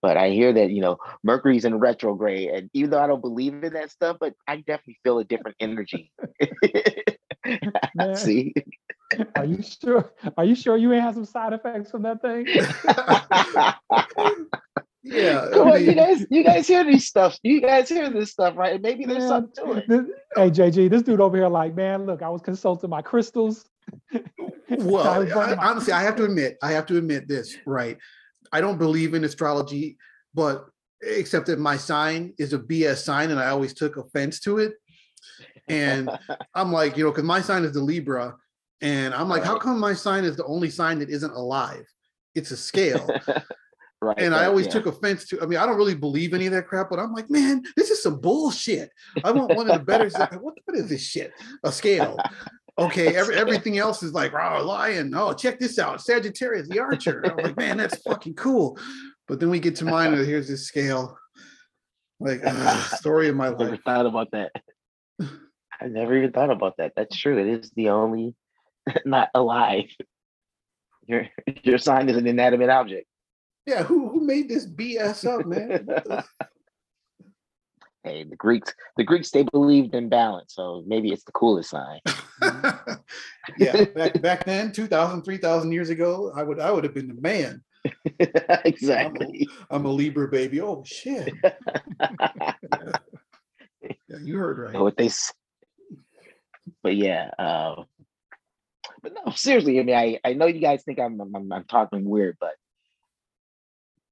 But 0.00 0.16
I 0.16 0.30
hear 0.30 0.52
that 0.52 0.70
you 0.70 0.80
know 0.80 0.98
Mercury's 1.24 1.64
in 1.64 1.80
retrograde, 1.80 2.50
and 2.50 2.70
even 2.72 2.90
though 2.90 3.02
I 3.02 3.08
don't 3.08 3.20
believe 3.20 3.64
in 3.64 3.72
that 3.72 3.90
stuff, 3.90 4.18
but 4.20 4.34
I 4.46 4.58
definitely 4.58 4.98
feel 5.02 5.18
a 5.18 5.24
different 5.24 5.56
energy. 5.58 6.12
See. 8.14 8.54
Are 9.36 9.44
you 9.44 9.62
sure? 9.62 10.12
Are 10.36 10.44
you 10.44 10.54
sure 10.54 10.76
you 10.76 10.92
ain't 10.92 11.02
have 11.02 11.14
some 11.14 11.24
side 11.24 11.52
effects 11.52 11.90
from 11.90 12.02
that 12.02 12.20
thing? 12.20 12.46
yeah. 15.02 15.48
Come 15.52 15.68
I 15.68 15.70
mean, 15.70 15.74
on, 15.74 15.84
you 15.84 15.94
guys, 15.94 16.26
you 16.30 16.44
guys 16.44 16.68
hear 16.68 16.84
these 16.84 17.06
stuff. 17.06 17.38
You 17.42 17.60
guys 17.60 17.88
hear 17.88 18.10
this 18.10 18.32
stuff, 18.32 18.56
right? 18.56 18.80
Maybe 18.80 19.06
there's 19.06 19.20
man, 19.20 19.28
something 19.28 19.64
to 19.64 19.72
it. 19.78 19.88
This, 19.88 20.06
hey, 20.36 20.50
JG, 20.50 20.90
this 20.90 21.02
dude 21.02 21.20
over 21.20 21.36
here, 21.36 21.48
like, 21.48 21.74
man, 21.74 22.06
look, 22.06 22.22
I 22.22 22.28
was 22.28 22.42
consulting 22.42 22.90
my 22.90 23.02
crystals. 23.02 23.68
well, 24.70 25.06
I, 25.06 25.54
honestly, 25.54 25.92
I 25.92 26.02
have 26.02 26.16
to 26.16 26.24
admit, 26.24 26.58
I 26.62 26.72
have 26.72 26.86
to 26.86 26.98
admit 26.98 27.28
this, 27.28 27.56
right? 27.66 27.96
I 28.52 28.60
don't 28.60 28.78
believe 28.78 29.14
in 29.14 29.24
astrology, 29.24 29.96
but 30.34 30.66
except 31.02 31.46
that 31.46 31.58
my 31.58 31.76
sign 31.76 32.34
is 32.38 32.52
a 32.52 32.58
BS 32.58 32.98
sign, 32.98 33.30
and 33.30 33.40
I 33.40 33.48
always 33.48 33.72
took 33.72 33.96
offense 33.96 34.40
to 34.40 34.58
it. 34.58 34.74
And 35.68 36.10
I'm 36.54 36.72
like, 36.72 36.96
you 36.96 37.04
know, 37.04 37.10
because 37.10 37.24
my 37.24 37.40
sign 37.40 37.64
is 37.64 37.72
the 37.72 37.80
Libra, 37.80 38.34
and 38.80 39.14
I'm 39.14 39.28
like, 39.28 39.42
right. 39.42 39.48
how 39.48 39.58
come 39.58 39.78
my 39.80 39.92
sign 39.92 40.24
is 40.24 40.36
the 40.36 40.44
only 40.44 40.70
sign 40.70 40.98
that 41.00 41.10
isn't 41.10 41.32
alive? 41.32 41.84
It's 42.34 42.50
a 42.50 42.56
scale. 42.56 43.08
right. 44.00 44.18
And 44.18 44.32
right, 44.32 44.42
I 44.42 44.46
always 44.46 44.66
yeah. 44.66 44.72
took 44.72 44.86
offense 44.86 45.26
to, 45.28 45.42
I 45.42 45.46
mean, 45.46 45.58
I 45.58 45.66
don't 45.66 45.76
really 45.76 45.94
believe 45.94 46.34
any 46.34 46.46
of 46.46 46.52
that 46.52 46.68
crap, 46.68 46.90
but 46.90 46.98
I'm 46.98 47.12
like, 47.12 47.28
man, 47.28 47.62
this 47.76 47.90
is 47.90 48.02
some 48.02 48.20
bullshit. 48.20 48.90
I 49.24 49.32
want 49.32 49.56
one 49.56 49.68
of 49.68 49.78
the 49.78 49.84
better, 49.84 50.08
what, 50.40 50.54
what 50.64 50.76
is 50.76 50.88
this 50.88 51.02
shit? 51.02 51.32
A 51.64 51.72
scale. 51.72 52.18
Okay, 52.78 53.16
every, 53.16 53.34
everything 53.34 53.78
else 53.78 54.02
is 54.02 54.12
like, 54.12 54.32
oh, 54.32 54.64
lion. 54.64 55.12
Oh, 55.14 55.32
check 55.32 55.58
this 55.58 55.78
out. 55.78 56.00
Sagittarius, 56.00 56.68
the 56.68 56.78
archer. 56.78 57.24
I'm 57.26 57.36
like, 57.36 57.56
man, 57.56 57.78
that's 57.78 58.00
fucking 58.02 58.34
cool. 58.34 58.78
But 59.26 59.40
then 59.40 59.50
we 59.50 59.58
get 59.58 59.76
to 59.76 59.84
mine, 59.84 60.14
and 60.14 60.24
here's 60.24 60.48
this 60.48 60.66
scale. 60.66 61.18
Like, 62.20 62.40
uh, 62.44 62.80
story 62.96 63.28
of 63.28 63.36
my 63.36 63.48
life. 63.48 63.58
Never 63.58 63.76
thought 63.78 64.06
about 64.06 64.30
that. 64.32 64.52
I 65.80 65.86
never 65.86 66.16
even 66.16 66.32
thought 66.32 66.50
about 66.50 66.76
that. 66.78 66.92
That's 66.96 67.16
true. 67.16 67.38
It 67.38 67.46
is 67.46 67.70
the 67.76 67.90
only 67.90 68.34
not 69.04 69.28
alive. 69.34 69.94
Your 71.06 71.26
your 71.62 71.78
sign 71.78 72.08
is 72.08 72.16
an 72.16 72.26
inanimate 72.26 72.70
object. 72.70 73.06
Yeah, 73.66 73.82
who 73.82 74.08
who 74.08 74.20
made 74.20 74.48
this 74.48 74.66
BS 74.66 75.26
up, 75.26 75.46
man? 75.46 75.88
hey, 78.04 78.24
the 78.24 78.36
Greeks, 78.36 78.74
the 78.96 79.04
Greeks, 79.04 79.30
they 79.30 79.42
believed 79.44 79.94
in 79.94 80.08
balance, 80.08 80.54
so 80.54 80.82
maybe 80.86 81.10
it's 81.10 81.24
the 81.24 81.32
coolest 81.32 81.70
sign. 81.70 82.00
yeah, 83.58 83.84
back 83.94 84.20
back 84.20 84.44
then, 84.44 84.72
2,000, 84.72 85.22
3,000 85.22 85.72
years 85.72 85.90
ago, 85.90 86.32
I 86.34 86.42
would 86.42 86.60
I 86.60 86.70
would 86.70 86.84
have 86.84 86.94
been 86.94 87.08
the 87.08 87.20
man. 87.20 87.62
exactly. 88.64 89.48
I'm 89.70 89.76
a, 89.76 89.76
I'm 89.76 89.84
a, 89.86 89.92
Libra 89.92 90.28
baby. 90.28 90.60
Oh 90.60 90.82
shit. 90.84 91.32
yeah. 91.42 92.52
yeah, 93.82 94.18
you 94.22 94.36
heard 94.36 94.58
right. 94.58 94.80
What 94.80 94.96
they 94.96 95.08
but 96.82 96.96
yeah, 96.96 97.30
uh, 97.38 97.82
but 99.02 99.12
no, 99.14 99.32
seriously. 99.36 99.80
I 99.80 99.82
mean, 99.82 99.96
I, 99.96 100.18
I 100.24 100.34
know 100.34 100.46
you 100.46 100.60
guys 100.60 100.82
think 100.84 100.98
I'm, 100.98 101.20
I'm 101.20 101.52
I'm 101.52 101.64
talking 101.64 102.08
weird, 102.08 102.36
but 102.40 102.54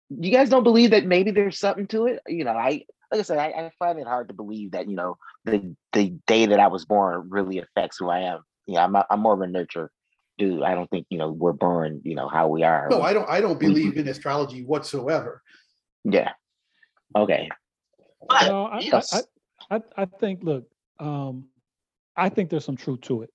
you 0.08 0.30
guys 0.30 0.48
don't 0.48 0.64
believe 0.64 0.90
that 0.90 1.04
maybe 1.04 1.30
there's 1.30 1.58
something 1.58 1.86
to 1.88 2.06
it. 2.06 2.20
You 2.26 2.44
know, 2.44 2.52
I 2.52 2.84
like 3.10 3.20
I 3.20 3.22
said, 3.22 3.38
I, 3.38 3.46
I 3.46 3.70
find 3.78 3.98
it 3.98 4.06
hard 4.06 4.28
to 4.28 4.34
believe 4.34 4.72
that 4.72 4.88
you 4.88 4.96
know 4.96 5.16
the 5.44 5.74
the 5.92 6.14
day 6.26 6.46
that 6.46 6.60
I 6.60 6.68
was 6.68 6.84
born 6.84 7.28
really 7.28 7.58
affects 7.58 7.98
who 7.98 8.08
I 8.08 8.20
am. 8.20 8.42
Yeah, 8.66 8.84
I'm 8.84 8.96
I'm 8.96 9.20
more 9.20 9.34
of 9.34 9.40
a 9.40 9.46
nurture 9.46 9.90
dude. 10.38 10.62
I 10.62 10.74
don't 10.74 10.88
think 10.90 11.06
you 11.10 11.18
know 11.18 11.30
we're 11.30 11.52
born 11.52 12.02
you 12.04 12.14
know 12.14 12.28
how 12.28 12.48
we 12.48 12.62
are. 12.62 12.88
No, 12.90 13.02
I 13.02 13.12
don't. 13.12 13.28
I 13.28 13.40
don't 13.40 13.58
believe 13.58 13.96
in 13.96 14.08
astrology 14.08 14.64
whatsoever. 14.64 15.42
Yeah. 16.04 16.32
Okay. 17.14 17.48
no, 18.42 18.66
I, 18.66 18.80
yes. 18.80 19.14
I, 19.70 19.76
I, 19.76 19.82
I 19.96 20.04
think. 20.04 20.42
Look, 20.42 20.64
um, 20.98 21.46
I 22.16 22.28
think 22.28 22.50
there's 22.50 22.64
some 22.64 22.76
truth 22.76 23.00
to 23.02 23.22
it. 23.22 23.30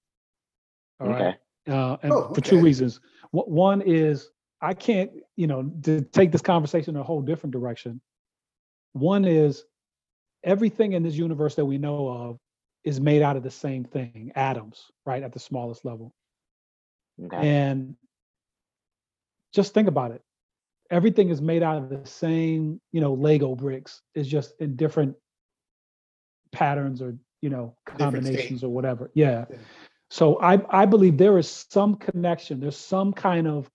All 1.02 1.10
okay. 1.10 1.24
right, 1.24 1.74
uh, 1.74 1.98
and 2.04 2.12
oh, 2.12 2.18
okay. 2.18 2.36
for 2.36 2.42
two 2.42 2.62
reasons. 2.62 3.00
One 3.32 3.82
is 3.82 4.30
I 4.62 4.74
can't, 4.74 5.12
you 5.36 5.48
know, 5.48 5.72
to 5.84 6.02
take 6.02 6.32
this 6.32 6.42
conversation 6.42 6.96
in 6.96 7.02
a 7.02 7.04
whole 7.04 7.22
different 7.22 7.54
direction. 7.54 8.02
One 8.94 9.26
is 9.26 9.64
everything 10.44 10.94
in 10.94 11.04
this 11.04 11.16
universe 11.16 11.56
that 11.56 11.66
we 11.66 11.78
know 11.78 12.08
of 12.08 12.40
is 12.84 13.00
made 13.00 13.22
out 13.22 13.38
of 13.38 13.44
the 13.44 13.52
same 13.52 13.84
thing, 13.84 14.32
atoms, 14.36 14.92
right, 15.06 15.24
at 15.24 15.32
the 15.32 15.40
smallest 15.40 15.86
level. 15.86 16.14
Okay. 17.24 17.38
And 17.38 17.96
just 19.54 19.74
think 19.74 19.88
about 19.88 20.12
it. 20.12 20.22
Everything 20.90 21.30
is 21.30 21.42
made 21.42 21.64
out 21.64 21.78
of 21.78 21.90
the 21.90 22.06
same, 22.06 22.82
you 22.92 23.02
know, 23.02 23.14
Lego 23.14 23.56
bricks. 23.56 24.02
Is 24.14 24.28
just 24.28 24.54
in 24.60 24.76
different 24.76 25.16
patterns 26.52 27.02
or 27.02 27.16
you 27.42 27.50
know 27.50 27.76
combinations 27.86 28.64
or 28.64 28.70
whatever. 28.70 29.10
Yeah. 29.14 29.46
yeah. 29.50 29.58
So 30.12 30.38
I 30.42 30.60
I 30.70 30.86
believe 30.86 31.18
there 31.18 31.38
is 31.38 31.66
some 31.70 31.96
connection. 31.96 32.60
There's 32.60 32.78
some 32.78 33.14
kind 33.14 33.48
of 33.48 33.72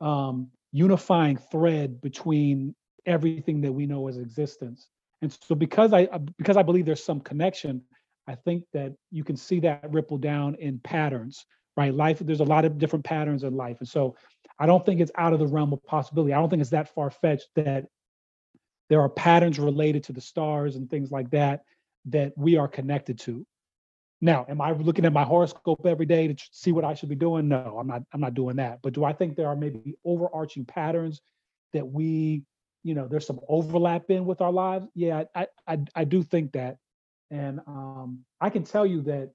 um, 0.00 0.48
unifying 0.70 1.36
thread 1.36 2.00
between 2.00 2.76
everything 3.06 3.60
that 3.62 3.72
we 3.72 3.84
know 3.84 4.06
as 4.06 4.18
existence. 4.18 4.86
And 5.20 5.36
so 5.42 5.56
because 5.56 5.92
I 5.92 6.06
because 6.38 6.56
I 6.56 6.62
believe 6.62 6.86
there's 6.86 7.02
some 7.02 7.20
connection, 7.20 7.82
I 8.28 8.36
think 8.36 8.62
that 8.72 8.92
you 9.10 9.24
can 9.24 9.36
see 9.36 9.58
that 9.60 9.92
ripple 9.92 10.16
down 10.16 10.54
in 10.54 10.78
patterns, 10.78 11.44
right? 11.76 11.92
Life, 11.92 12.20
there's 12.20 12.38
a 12.38 12.44
lot 12.44 12.64
of 12.64 12.78
different 12.78 13.04
patterns 13.04 13.42
in 13.42 13.56
life. 13.56 13.78
And 13.80 13.88
so 13.88 14.14
I 14.60 14.66
don't 14.66 14.86
think 14.86 15.00
it's 15.00 15.10
out 15.18 15.32
of 15.32 15.40
the 15.40 15.46
realm 15.48 15.72
of 15.72 15.82
possibility. 15.82 16.32
I 16.32 16.38
don't 16.38 16.50
think 16.50 16.60
it's 16.60 16.70
that 16.70 16.94
far 16.94 17.10
fetched 17.10 17.48
that 17.56 17.86
there 18.90 19.00
are 19.00 19.08
patterns 19.08 19.58
related 19.58 20.04
to 20.04 20.12
the 20.12 20.20
stars 20.20 20.76
and 20.76 20.88
things 20.88 21.10
like 21.10 21.30
that 21.30 21.64
that 22.04 22.32
we 22.36 22.56
are 22.56 22.68
connected 22.68 23.18
to. 23.18 23.44
Now, 24.24 24.46
am 24.48 24.62
I 24.62 24.72
looking 24.72 25.04
at 25.04 25.12
my 25.12 25.22
horoscope 25.22 25.84
every 25.84 26.06
day 26.06 26.28
to 26.28 26.48
see 26.50 26.72
what 26.72 26.82
I 26.82 26.94
should 26.94 27.10
be 27.10 27.14
doing? 27.14 27.46
No, 27.46 27.76
I'm 27.78 27.86
not. 27.86 28.04
I'm 28.10 28.22
not 28.22 28.32
doing 28.32 28.56
that. 28.56 28.78
But 28.80 28.94
do 28.94 29.04
I 29.04 29.12
think 29.12 29.36
there 29.36 29.48
are 29.48 29.54
maybe 29.54 29.98
overarching 30.02 30.64
patterns 30.64 31.20
that 31.74 31.86
we, 31.86 32.42
you 32.84 32.94
know, 32.94 33.06
there's 33.06 33.26
some 33.26 33.38
overlap 33.50 34.08
in 34.08 34.24
with 34.24 34.40
our 34.40 34.50
lives? 34.50 34.86
Yeah, 34.94 35.24
I 35.34 35.46
I 35.66 35.78
I 35.94 36.04
do 36.04 36.22
think 36.22 36.52
that, 36.52 36.78
and 37.30 37.60
um, 37.66 38.20
I 38.40 38.48
can 38.48 38.64
tell 38.64 38.86
you 38.86 39.02
that 39.02 39.30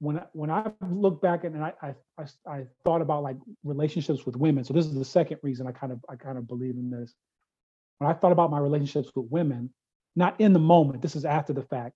when 0.00 0.20
when 0.32 0.50
I 0.50 0.72
look 0.90 1.22
back 1.22 1.44
and 1.44 1.62
I, 1.62 1.72
I 1.80 1.94
I 2.18 2.24
I 2.52 2.66
thought 2.82 3.00
about 3.00 3.22
like 3.22 3.36
relationships 3.62 4.26
with 4.26 4.34
women. 4.34 4.64
So 4.64 4.74
this 4.74 4.86
is 4.86 4.94
the 4.94 5.04
second 5.04 5.38
reason 5.44 5.68
I 5.68 5.70
kind 5.70 5.92
of 5.92 6.04
I 6.08 6.16
kind 6.16 6.36
of 6.36 6.48
believe 6.48 6.74
in 6.74 6.90
this. 6.90 7.14
When 7.98 8.10
I 8.10 8.14
thought 8.14 8.32
about 8.32 8.50
my 8.50 8.58
relationships 8.58 9.12
with 9.14 9.30
women, 9.30 9.72
not 10.16 10.40
in 10.40 10.52
the 10.52 10.58
moment, 10.58 11.00
this 11.00 11.14
is 11.14 11.24
after 11.24 11.52
the 11.52 11.62
fact. 11.62 11.94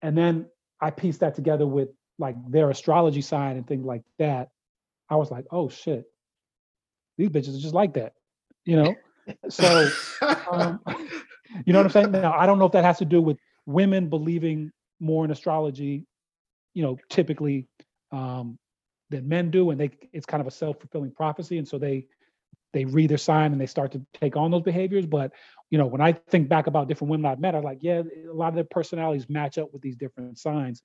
And 0.00 0.16
then 0.16 0.46
I 0.82 0.90
pieced 0.90 1.20
that 1.20 1.34
together 1.34 1.66
with 1.66 1.88
like 2.18 2.34
their 2.50 2.68
astrology 2.68 3.22
sign 3.22 3.56
and 3.56 3.66
things 3.66 3.86
like 3.86 4.02
that. 4.18 4.50
I 5.08 5.16
was 5.16 5.30
like, 5.30 5.46
oh 5.50 5.68
shit, 5.68 6.04
these 7.16 7.28
bitches 7.28 7.56
are 7.56 7.60
just 7.60 7.74
like 7.74 7.94
that, 7.94 8.14
you 8.64 8.76
know? 8.76 8.94
So, 9.48 9.88
um, 10.50 10.80
you 11.64 11.72
know 11.72 11.78
what 11.78 11.86
I'm 11.86 11.90
saying? 11.90 12.10
Now, 12.10 12.32
I 12.32 12.46
don't 12.46 12.58
know 12.58 12.66
if 12.66 12.72
that 12.72 12.84
has 12.84 12.98
to 12.98 13.04
do 13.04 13.22
with 13.22 13.38
women 13.66 14.08
believing 14.08 14.72
more 14.98 15.24
in 15.24 15.30
astrology, 15.30 16.06
you 16.74 16.82
know, 16.82 16.98
typically 17.08 17.68
um, 18.10 18.58
than 19.10 19.28
men 19.28 19.50
do, 19.50 19.70
and 19.70 19.80
they 19.80 19.90
it's 20.12 20.26
kind 20.26 20.40
of 20.40 20.46
a 20.46 20.50
self 20.50 20.78
fulfilling 20.80 21.12
prophecy, 21.12 21.58
and 21.58 21.68
so 21.68 21.78
they 21.78 22.06
they 22.72 22.84
read 22.84 23.10
their 23.10 23.18
sign 23.18 23.52
and 23.52 23.60
they 23.60 23.66
start 23.66 23.92
to 23.92 24.02
take 24.14 24.36
on 24.36 24.50
those 24.50 24.62
behaviors. 24.62 25.06
But 25.06 25.32
you 25.70 25.78
know, 25.78 25.86
when 25.86 26.00
I 26.00 26.12
think 26.12 26.48
back 26.48 26.66
about 26.66 26.88
different 26.88 27.10
women 27.10 27.30
I've 27.30 27.40
met, 27.40 27.54
I'm 27.54 27.62
like, 27.62 27.78
yeah, 27.80 28.02
a 28.30 28.32
lot 28.32 28.48
of 28.48 28.54
their 28.54 28.64
personalities 28.64 29.28
match 29.28 29.58
up 29.58 29.72
with 29.72 29.82
these 29.82 29.96
different 29.96 30.38
signs. 30.38 30.82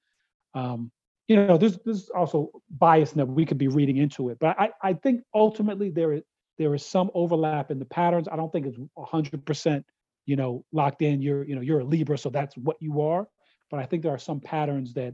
Um, 0.54 0.92
you 1.28 1.36
know, 1.36 1.58
there's 1.58 1.78
there's 1.86 2.10
also 2.10 2.52
bias 2.70 3.12
that 3.12 3.28
we 3.28 3.46
could 3.46 3.58
be 3.58 3.68
reading 3.68 3.98
into 3.98 4.30
it, 4.30 4.38
but 4.40 4.58
I 4.60 4.70
I 4.82 4.94
think 4.94 5.24
ultimately 5.34 5.90
there 5.90 6.14
is 6.14 6.24
there 6.58 6.74
is 6.74 6.86
some 6.86 7.12
overlap 7.14 7.70
in 7.72 7.80
the 7.80 7.86
patterns. 7.86 8.28
I 8.32 8.36
don't 8.36 8.52
think 8.52 8.66
it's 8.66 8.78
hundred 8.98 9.46
percent, 9.46 9.86
you 10.26 10.36
know, 10.36 10.64
locked 10.72 11.02
in. 11.02 11.22
You're 11.22 11.44
you 11.44 11.56
know 11.56 11.62
you're 11.62 11.80
a 11.80 11.84
Libra, 11.84 12.18
so 12.18 12.30
that's 12.30 12.56
what 12.58 12.78
you 12.80 13.02
are. 13.02 13.28
But 13.70 13.80
I 13.82 13.86
think 13.86 14.04
there 14.04 14.14
are 14.14 14.18
some 14.18 14.40
patterns 14.40 14.94
that, 14.94 15.14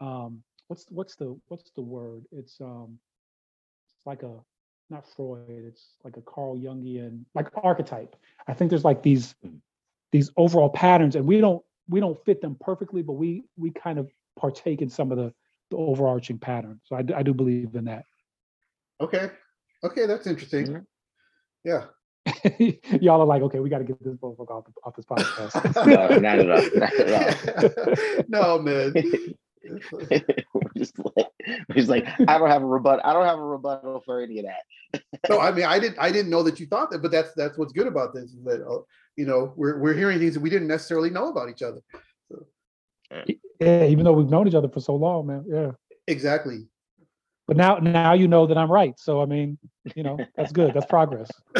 um, 0.00 0.42
what's 0.66 0.86
what's 0.90 1.14
the 1.14 1.38
what's 1.46 1.70
the 1.70 1.82
word? 1.82 2.24
It's 2.32 2.60
um, 2.60 2.98
it's 3.96 4.06
like 4.06 4.22
a 4.24 4.34
not 4.90 5.04
Freud, 5.16 5.64
it's 5.66 5.94
like 6.04 6.16
a 6.16 6.22
Carl 6.22 6.56
Jungian, 6.56 7.24
like 7.34 7.48
archetype. 7.62 8.16
I 8.46 8.54
think 8.54 8.70
there's 8.70 8.84
like 8.84 9.02
these 9.02 9.34
mm. 9.44 9.58
these 10.12 10.30
overall 10.36 10.70
patterns, 10.70 11.16
and 11.16 11.26
we 11.26 11.40
don't 11.40 11.62
we 11.88 12.00
don't 12.00 12.22
fit 12.24 12.40
them 12.40 12.56
perfectly, 12.60 13.02
but 13.02 13.12
we 13.14 13.44
we 13.56 13.70
kind 13.70 13.98
of 13.98 14.10
partake 14.38 14.82
in 14.82 14.90
some 14.90 15.10
of 15.10 15.18
the, 15.18 15.32
the 15.70 15.76
overarching 15.76 16.38
patterns. 16.38 16.82
So 16.84 16.96
I, 16.96 17.04
I 17.16 17.22
do 17.22 17.34
believe 17.34 17.74
in 17.74 17.84
that. 17.86 18.04
Okay, 19.00 19.30
okay, 19.82 20.06
that's 20.06 20.26
interesting. 20.26 20.66
Mm-hmm. 20.66 20.82
Yeah. 21.64 21.86
Y'all 23.00 23.20
are 23.20 23.26
like, 23.26 23.42
okay, 23.42 23.60
we 23.60 23.68
got 23.68 23.78
to 23.78 23.84
get 23.84 24.02
this 24.02 24.16
book 24.16 24.50
off, 24.50 24.64
off 24.84 24.96
this 24.96 25.04
podcast. 25.04 25.86
no, 25.86 26.18
not 26.18 26.38
at 26.38 26.50
all. 26.50 26.70
Not 26.74 26.94
at 26.94 27.78
all. 27.78 28.24
no, 28.28 28.58
man. 28.58 28.94
Just 30.76 30.94
like 30.98 31.28
he's 31.74 31.88
like, 31.88 32.06
I 32.28 32.38
don't 32.38 32.50
have 32.50 32.62
a 32.62 32.66
rebuttal. 32.66 33.00
I 33.04 33.12
don't 33.12 33.26
have 33.26 33.38
a 33.38 33.44
rebuttal 33.44 34.02
for 34.04 34.20
any 34.20 34.38
of 34.40 34.46
that. 34.46 35.02
no, 35.28 35.40
I 35.40 35.52
mean, 35.52 35.64
I 35.64 35.78
didn't, 35.78 35.98
I 35.98 36.10
didn't 36.10 36.30
know 36.30 36.42
that 36.42 36.60
you 36.60 36.66
thought 36.66 36.90
that, 36.90 37.02
but 37.02 37.10
that's 37.10 37.32
that's 37.34 37.58
what's 37.58 37.72
good 37.72 37.86
about 37.86 38.14
this 38.14 38.30
is 38.32 38.44
that 38.44 38.66
uh, 38.66 38.80
you 39.16 39.26
know 39.26 39.52
we're 39.56 39.78
we're 39.78 39.94
hearing 39.94 40.18
things 40.18 40.34
that 40.34 40.40
we 40.40 40.50
didn't 40.50 40.68
necessarily 40.68 41.10
know 41.10 41.28
about 41.28 41.48
each 41.48 41.62
other. 41.62 41.80
So. 42.30 42.46
Yeah, 43.60 43.84
even 43.84 44.04
though 44.04 44.12
we've 44.12 44.28
known 44.28 44.48
each 44.48 44.54
other 44.54 44.68
for 44.68 44.80
so 44.80 44.94
long, 44.94 45.28
man. 45.28 45.44
Yeah. 45.48 45.70
Exactly. 46.08 46.66
But 47.46 47.56
now, 47.56 47.76
now 47.76 48.14
you 48.14 48.26
know 48.26 48.46
that 48.46 48.58
I'm 48.58 48.70
right. 48.70 48.98
So 48.98 49.22
I 49.22 49.26
mean, 49.26 49.58
you 49.94 50.02
know, 50.02 50.18
that's 50.36 50.52
good. 50.52 50.74
That's 50.74 50.86
progress. 50.86 51.30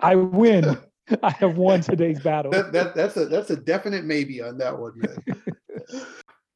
I 0.00 0.14
win. 0.14 0.78
I 1.22 1.30
have 1.30 1.56
won 1.56 1.80
today's 1.80 2.20
battle. 2.20 2.52
That, 2.52 2.72
that, 2.72 2.94
that's 2.94 3.16
a 3.16 3.26
that's 3.26 3.50
a 3.50 3.56
definite 3.56 4.04
maybe 4.04 4.40
on 4.40 4.58
that 4.58 4.78
one. 4.78 4.92
Yeah, 5.02 5.34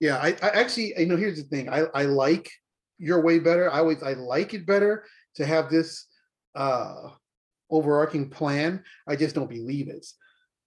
yeah 0.01 0.17
I, 0.17 0.37
I 0.43 0.49
actually, 0.51 0.95
you 0.97 1.07
know, 1.07 1.17
here's 1.17 1.37
the 1.37 1.49
thing. 1.49 1.69
I, 1.69 1.85
I 1.95 2.05
like 2.05 2.51
your 2.99 3.21
way 3.23 3.39
better. 3.39 3.73
I 3.73 3.79
always 3.79 4.03
I 4.03 4.13
like 4.15 4.55
it 4.55 4.67
better 4.67 5.05
to 5.37 5.47
have 5.47 5.71
this 5.71 6.07
uh 6.55 7.09
overarching 7.71 8.31
plan. 8.31 8.85
I 9.09 9.17
just 9.17 9.35
don't 9.35 9.51
believe 9.51 9.89
it. 9.89 10.07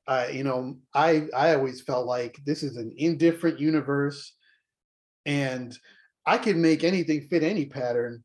I, 0.07 0.29
you 0.29 0.43
know, 0.43 0.77
I 0.93 1.27
I 1.35 1.53
always 1.55 1.81
felt 1.81 2.07
like 2.07 2.37
this 2.45 2.63
is 2.63 2.77
an 2.77 2.93
indifferent 2.97 3.59
universe, 3.59 4.33
and 5.25 5.77
I 6.25 6.37
can 6.37 6.61
make 6.61 6.83
anything 6.83 7.27
fit 7.29 7.43
any 7.43 7.65
pattern 7.65 8.23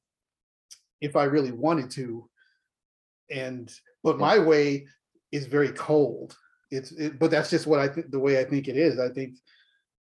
if 1.00 1.16
I 1.16 1.24
really 1.24 1.52
wanted 1.52 1.90
to. 1.92 2.28
And 3.30 3.72
but 4.04 4.18
my 4.18 4.38
way 4.38 4.86
is 5.32 5.46
very 5.46 5.72
cold. 5.72 6.36
It's 6.70 6.92
it, 6.92 7.18
but 7.18 7.30
that's 7.30 7.50
just 7.50 7.66
what 7.66 7.80
I 7.80 7.88
think 7.88 8.10
the 8.10 8.20
way 8.20 8.38
I 8.38 8.44
think 8.44 8.68
it 8.68 8.76
is. 8.76 8.98
I 8.98 9.08
think 9.08 9.36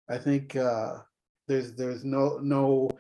I 0.09 0.19
think 0.19 0.57
uh 0.57 0.99
there's 1.47 1.75
there's 1.75 2.05
no 2.05 2.39
no 2.43 2.91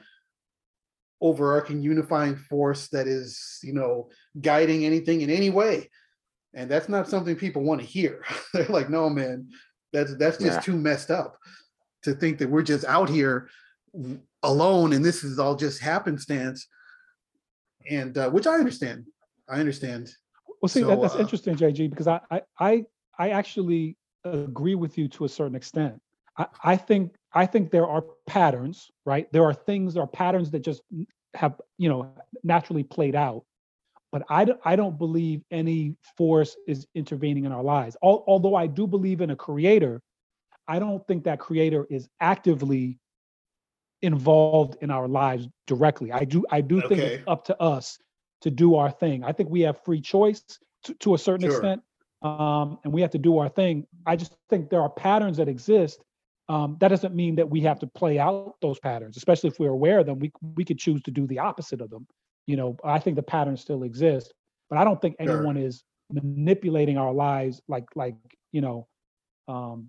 overarching 1.21 1.83
unifying 1.83 2.37
force 2.37 2.89
that 2.89 3.09
is, 3.09 3.59
you 3.63 3.73
know, 3.73 4.09
guiding 4.41 4.85
anything 4.85 5.21
in 5.21 5.31
any 5.31 5.51
way. 5.51 5.91
And 6.55 6.71
that's 6.71 6.89
not 6.89 7.09
something 7.09 7.35
people 7.35 7.63
want 7.63 7.81
to 7.81 7.87
hear. 7.87 8.25
They're 8.53 8.67
like 8.67 8.91
no 8.91 9.09
man 9.11 9.49
that's 9.93 10.15
that's 10.17 10.39
just 10.39 10.57
yeah. 10.57 10.61
too 10.61 10.77
messed 10.77 11.11
up 11.11 11.39
to 12.03 12.15
think 12.15 12.39
that 12.39 12.51
we're 12.51 12.63
just 12.63 12.85
out 12.85 13.09
here 13.09 13.49
alone 14.43 14.93
and 14.93 15.05
this 15.05 15.25
is 15.25 15.39
all 15.39 15.57
just 15.57 15.81
happenstance. 15.81 16.67
And 17.91 18.17
uh, 18.19 18.31
which 18.31 18.47
i 18.47 18.55
understand. 18.55 19.07
I 19.49 19.61
understand. 19.61 20.11
Well 20.61 20.69
see 20.69 20.81
so, 20.81 20.89
that, 20.89 21.01
that's 21.01 21.15
uh, 21.15 21.21
interesting 21.21 21.57
jg 21.57 21.89
because 21.89 22.09
I, 22.09 22.21
I 22.31 22.43
i 22.59 22.85
i 23.19 23.31
actually 23.31 23.97
agree 24.25 24.75
with 24.75 24.99
you 24.99 25.09
to 25.09 25.25
a 25.25 25.29
certain 25.29 25.55
extent 25.55 26.01
I, 26.39 26.47
I 26.65 26.77
think 26.77 27.15
i 27.35 27.45
think 27.45 27.71
there 27.71 27.87
are 27.87 28.05
patterns 28.27 28.91
right 29.05 29.31
there 29.33 29.45
are 29.45 29.55
things 29.55 29.95
there 29.95 30.03
are 30.03 30.09
patterns 30.09 30.51
that 30.53 30.61
just 30.61 30.83
have 31.35 31.61
you 31.77 31.89
know 31.89 32.11
naturally 32.43 32.85
played 32.85 33.15
out 33.15 33.45
but 34.11 34.23
I, 34.31 34.47
I 34.65 34.77
don't 34.77 34.99
believe 34.99 35.43
any 35.51 35.95
force 36.17 36.57
is 36.67 36.87
intervening 36.95 37.45
in 37.45 37.53
our 37.53 37.63
lives. 37.63 37.97
Al- 38.03 38.25
although 38.27 38.55
I 38.55 38.67
do 38.67 38.87
believe 38.87 39.21
in 39.21 39.31
a 39.31 39.37
creator, 39.37 40.01
I 40.67 40.79
don't 40.79 41.07
think 41.07 41.25
that 41.25 41.39
creator 41.39 41.87
is 41.91 42.09
actively 42.21 42.99
involved 44.03 44.77
in 44.81 44.91
our 44.91 45.09
lives 45.09 45.49
directly. 45.67 46.13
I 46.13 46.25
do 46.25 46.45
I 46.51 46.61
do 46.61 46.79
okay. 46.79 46.89
think 46.89 47.01
it's 47.01 47.25
up 47.27 47.45
to 47.47 47.61
us 47.61 47.99
to 48.43 48.51
do 48.51 48.77
our 48.77 48.91
thing. 48.91 49.25
I 49.25 49.33
think 49.33 49.51
we 49.51 49.63
have 49.63 49.83
free 49.85 50.01
choice 50.01 50.43
to, 50.85 50.95
to 50.95 51.15
a 51.15 51.19
certain 51.19 51.49
sure. 51.49 51.57
extent, 51.57 51.83
um, 52.23 52.79
and 52.85 52.93
we 52.93 53.01
have 53.01 53.11
to 53.11 53.19
do 53.19 53.39
our 53.39 53.49
thing. 53.49 53.87
I 54.07 54.17
just 54.17 54.37
think 54.49 54.71
there 54.71 54.81
are 54.81 54.91
patterns 54.91 55.39
that 55.39 55.49
exist. 55.49 56.03
Um, 56.51 56.79
that 56.81 56.89
doesn't 56.89 57.15
mean 57.15 57.37
that 57.37 57.51
we 57.51 57.61
have 57.63 57.79
to 57.81 57.87
play 57.87 58.19
out 58.19 58.55
those 58.63 58.79
patterns, 58.79 59.19
especially 59.19 59.49
if 59.49 59.59
we're 59.59 59.71
aware 59.71 59.99
of 59.99 60.07
them. 60.07 60.19
We 60.19 60.33
we 60.57 60.65
could 60.65 60.79
choose 60.79 61.03
to 61.03 61.11
do 61.11 61.27
the 61.27 61.41
opposite 61.41 61.81
of 61.81 61.91
them 61.91 62.07
you 62.49 62.57
know 62.57 62.77
i 62.83 62.99
think 62.99 63.15
the 63.15 63.23
patterns 63.23 63.61
still 63.61 63.85
exist 63.85 64.35
but 64.69 64.79
i 64.79 64.83
don't 64.83 65.01
think 65.01 65.15
anyone 65.21 65.55
sure. 65.55 65.65
is 65.65 65.85
manipulating 66.11 66.99
our 66.99 67.13
lives 67.13 67.61
like 67.69 67.85
like 67.95 68.17
you 68.51 68.61
know 68.61 68.89
um 69.47 69.89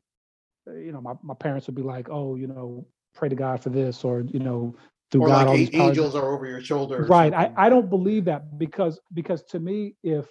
you 0.67 0.91
know 0.91 1.02
my, 1.02 1.13
my 1.24 1.34
parents 1.34 1.65
would 1.65 1.76
be 1.76 1.82
like 1.82 2.10
oh 2.12 2.36
you 2.36 2.45
know 2.45 2.86
pray 3.15 3.30
to 3.30 3.36
god 3.36 3.63
for 3.63 3.69
this 3.69 4.04
or 4.04 4.22
you 4.22 4.39
know 4.39 4.76
through 5.10 5.24
or 5.24 5.28
god 5.28 5.48
like 5.48 5.74
angels 5.74 6.13
are 6.13 6.34
over 6.34 6.45
your 6.45 6.62
shoulder 6.62 7.06
right 7.10 7.34
I, 7.34 7.52
I 7.56 7.69
don't 7.69 7.89
believe 7.89 8.26
that 8.26 8.60
because 8.60 9.00
because 9.13 9.41
to 9.43 9.60
me 9.60 9.95
if 10.04 10.28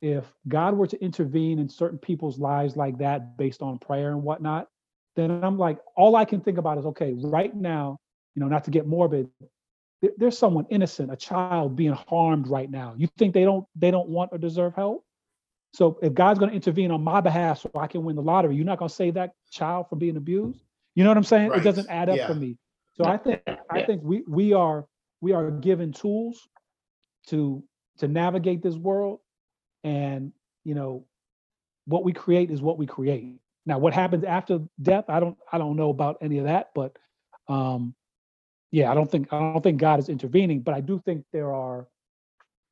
if 0.00 0.24
god 0.48 0.74
were 0.74 0.86
to 0.86 1.00
intervene 1.04 1.58
in 1.58 1.68
certain 1.68 1.98
people's 1.98 2.38
lives 2.38 2.74
like 2.74 2.98
that 2.98 3.36
based 3.36 3.62
on 3.62 3.78
prayer 3.78 4.10
and 4.10 4.22
whatnot 4.22 4.68
then 5.16 5.42
i'm 5.44 5.58
like 5.58 5.78
all 5.96 6.16
i 6.16 6.24
can 6.24 6.40
think 6.40 6.58
about 6.58 6.78
is 6.78 6.86
okay 6.86 7.14
right 7.18 7.54
now 7.54 7.98
you 8.34 8.40
know 8.40 8.48
not 8.48 8.64
to 8.64 8.70
get 8.70 8.86
morbid 8.86 9.28
there's 10.16 10.38
someone 10.38 10.66
innocent, 10.70 11.12
a 11.12 11.16
child 11.16 11.76
being 11.76 11.92
harmed 11.92 12.48
right 12.48 12.70
now. 12.70 12.94
You 12.96 13.08
think 13.18 13.34
they 13.34 13.44
don't 13.44 13.66
they 13.76 13.90
don't 13.90 14.08
want 14.08 14.30
or 14.32 14.38
deserve 14.38 14.74
help? 14.74 15.04
So 15.72 15.98
if 16.02 16.14
God's 16.14 16.38
going 16.38 16.50
to 16.50 16.54
intervene 16.54 16.90
on 16.90 17.02
my 17.02 17.20
behalf 17.20 17.60
so 17.60 17.70
I 17.74 17.86
can 17.86 18.04
win 18.04 18.16
the 18.16 18.22
lottery, 18.22 18.54
you're 18.54 18.64
not 18.64 18.78
going 18.78 18.88
to 18.88 18.94
save 18.94 19.14
that 19.14 19.32
child 19.50 19.88
from 19.88 19.98
being 19.98 20.16
abused. 20.16 20.60
You 20.94 21.02
know 21.02 21.10
what 21.10 21.16
I'm 21.16 21.24
saying? 21.24 21.48
Right. 21.48 21.60
It 21.60 21.64
doesn't 21.64 21.88
add 21.90 22.08
up 22.08 22.16
yeah. 22.16 22.26
for 22.28 22.34
me. 22.34 22.56
So 22.94 23.04
I 23.04 23.16
think 23.16 23.42
yeah. 23.46 23.56
I 23.70 23.82
think 23.82 24.02
we 24.04 24.22
we 24.28 24.52
are 24.52 24.86
we 25.20 25.32
are 25.32 25.50
given 25.50 25.92
tools 25.92 26.48
to 27.28 27.62
to 27.98 28.08
navigate 28.08 28.62
this 28.62 28.76
world, 28.76 29.20
and 29.82 30.32
you 30.64 30.74
know 30.74 31.06
what 31.86 32.04
we 32.04 32.12
create 32.12 32.50
is 32.50 32.62
what 32.62 32.78
we 32.78 32.86
create. 32.86 33.34
Now, 33.66 33.78
what 33.78 33.94
happens 33.94 34.24
after 34.24 34.60
death, 34.82 35.04
I 35.08 35.20
don't 35.20 35.36
I 35.52 35.58
don't 35.58 35.76
know 35.76 35.90
about 35.90 36.18
any 36.20 36.38
of 36.38 36.44
that, 36.44 36.70
but 36.74 36.96
um, 37.48 37.94
yeah, 38.70 38.90
I 38.90 38.94
don't 38.94 39.10
think 39.10 39.32
I 39.32 39.38
don't 39.38 39.62
think 39.62 39.78
God 39.78 40.00
is 40.00 40.08
intervening, 40.08 40.60
but 40.60 40.74
I 40.74 40.80
do 40.80 41.00
think 41.04 41.24
there 41.32 41.52
are 41.52 41.86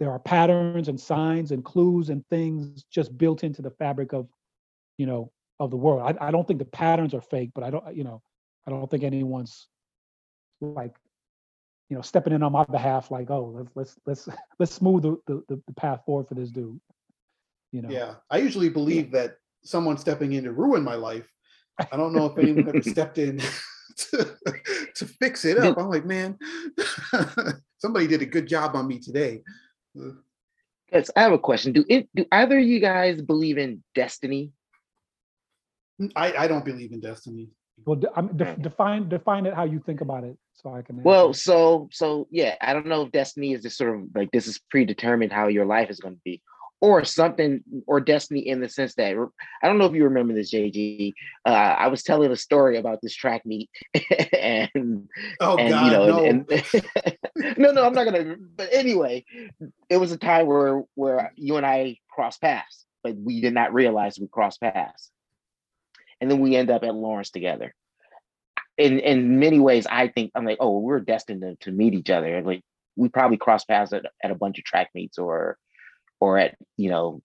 there 0.00 0.10
are 0.10 0.18
patterns 0.18 0.88
and 0.88 1.00
signs 1.00 1.52
and 1.52 1.64
clues 1.64 2.10
and 2.10 2.26
things 2.28 2.84
just 2.90 3.16
built 3.16 3.44
into 3.44 3.62
the 3.62 3.70
fabric 3.70 4.12
of 4.12 4.28
you 4.98 5.06
know 5.06 5.30
of 5.60 5.70
the 5.70 5.76
world. 5.76 6.02
I, 6.02 6.28
I 6.28 6.30
don't 6.30 6.46
think 6.46 6.58
the 6.58 6.64
patterns 6.64 7.14
are 7.14 7.20
fake, 7.20 7.50
but 7.54 7.64
I 7.64 7.70
don't 7.70 7.96
you 7.96 8.04
know 8.04 8.20
I 8.66 8.70
don't 8.70 8.90
think 8.90 9.04
anyone's 9.04 9.68
like 10.60 10.94
you 11.88 11.96
know 11.96 12.02
stepping 12.02 12.32
in 12.32 12.42
on 12.42 12.52
my 12.52 12.64
behalf 12.64 13.10
like 13.10 13.30
oh 13.30 13.52
let's 13.54 13.70
let's 13.74 13.96
let's 14.06 14.28
let's 14.58 14.72
smooth 14.72 15.02
the, 15.04 15.16
the, 15.26 15.62
the 15.66 15.74
path 15.74 16.00
forward 16.04 16.28
for 16.28 16.34
this 16.34 16.50
dude. 16.50 16.80
You 17.70 17.80
know. 17.80 17.88
Yeah, 17.88 18.14
I 18.28 18.38
usually 18.38 18.68
believe 18.68 19.12
that 19.12 19.36
someone 19.64 19.96
stepping 19.96 20.32
in 20.32 20.44
to 20.44 20.52
ruin 20.52 20.82
my 20.82 20.94
life. 20.94 21.28
I 21.90 21.96
don't 21.96 22.12
know 22.12 22.26
if 22.26 22.38
anyone 22.38 22.68
ever 22.68 22.82
stepped 22.82 23.18
in 23.18 23.38
to, 23.96 24.36
to 24.94 25.06
fix 25.06 25.44
it 25.44 25.58
up. 25.58 25.78
I'm 25.78 25.88
like, 25.88 26.04
man, 26.04 26.38
somebody 27.78 28.06
did 28.06 28.22
a 28.22 28.26
good 28.26 28.46
job 28.46 28.76
on 28.76 28.86
me 28.86 28.98
today. 28.98 29.42
Yes, 30.92 31.10
I 31.16 31.22
have 31.22 31.32
a 31.32 31.38
question. 31.38 31.72
Do 31.72 31.84
it? 31.88 32.08
Do 32.14 32.26
either 32.30 32.58
of 32.58 32.64
you 32.64 32.80
guys 32.80 33.22
believe 33.22 33.58
in 33.58 33.82
destiny? 33.94 34.52
Mm, 36.00 36.12
I, 36.14 36.32
I 36.44 36.48
don't 36.48 36.64
believe 36.64 36.92
in 36.92 37.00
destiny. 37.00 37.50
Well, 37.84 37.96
de- 37.96 38.10
I 38.14 38.22
de- 38.22 38.56
define 38.56 39.08
define 39.08 39.46
it 39.46 39.54
how 39.54 39.64
you 39.64 39.82
think 39.84 40.02
about 40.02 40.24
it, 40.24 40.36
so 40.52 40.74
I 40.74 40.82
can. 40.82 41.02
Well, 41.02 41.32
so 41.32 41.88
so 41.90 42.28
yeah, 42.30 42.56
I 42.60 42.74
don't 42.74 42.86
know 42.86 43.02
if 43.02 43.12
destiny 43.12 43.54
is 43.54 43.62
just 43.62 43.78
sort 43.78 43.96
of 43.96 44.02
like 44.14 44.30
this 44.30 44.46
is 44.46 44.60
predetermined 44.70 45.32
how 45.32 45.48
your 45.48 45.64
life 45.64 45.90
is 45.90 45.98
going 45.98 46.14
to 46.14 46.20
be, 46.24 46.42
or 46.82 47.04
something 47.04 47.62
or 47.86 48.00
destiny 48.00 48.40
in 48.40 48.60
the 48.60 48.68
sense 48.68 48.96
that 48.96 49.16
I 49.62 49.68
don't 49.68 49.78
know 49.78 49.86
if 49.86 49.94
you 49.94 50.02
remember 50.02 50.34
this, 50.34 50.52
JG. 50.52 51.14
Uh, 51.46 51.48
I 51.48 51.86
was 51.86 52.02
telling 52.02 52.32
a 52.32 52.36
story 52.36 52.76
about 52.76 52.98
this 53.00 53.14
track 53.14 53.46
meet, 53.46 53.70
and 54.32 55.08
oh 55.40 55.56
and, 55.56 55.70
God, 55.70 55.84
you 55.84 55.90
know, 55.92 56.06
no. 56.06 56.24
And, 56.24 56.50
and 56.50 57.56
no, 57.56 57.70
no, 57.70 57.86
I'm 57.86 57.94
not 57.94 58.04
gonna. 58.04 58.34
But 58.56 58.70
anyway, 58.72 59.24
it 59.88 59.98
was 59.98 60.10
a 60.10 60.18
time 60.18 60.46
where 60.46 60.82
where 60.96 61.32
you 61.36 61.56
and 61.56 61.64
I 61.64 61.98
crossed 62.10 62.40
paths, 62.40 62.84
but 63.04 63.14
we 63.16 63.40
did 63.40 63.54
not 63.54 63.72
realize 63.72 64.18
we 64.18 64.26
crossed 64.26 64.60
paths, 64.60 65.12
and 66.20 66.28
then 66.28 66.40
we 66.40 66.56
end 66.56 66.68
up 66.68 66.82
at 66.82 66.96
Lawrence 66.96 67.30
together. 67.30 67.72
In 68.76 68.98
in 68.98 69.38
many 69.38 69.60
ways, 69.60 69.86
I 69.88 70.08
think 70.08 70.32
I'm 70.34 70.44
like, 70.44 70.58
oh, 70.58 70.80
we're 70.80 70.98
destined 70.98 71.42
to, 71.42 71.54
to 71.60 71.70
meet 71.70 71.94
each 71.94 72.10
other. 72.10 72.42
Like 72.42 72.64
we 72.96 73.08
probably 73.08 73.36
crossed 73.36 73.68
paths 73.68 73.92
at, 73.92 74.04
at 74.24 74.32
a 74.32 74.34
bunch 74.34 74.58
of 74.58 74.64
track 74.64 74.90
meets 74.96 75.16
or 75.16 75.58
or 76.22 76.38
at 76.38 76.56
you 76.76 76.88
know 76.88 77.20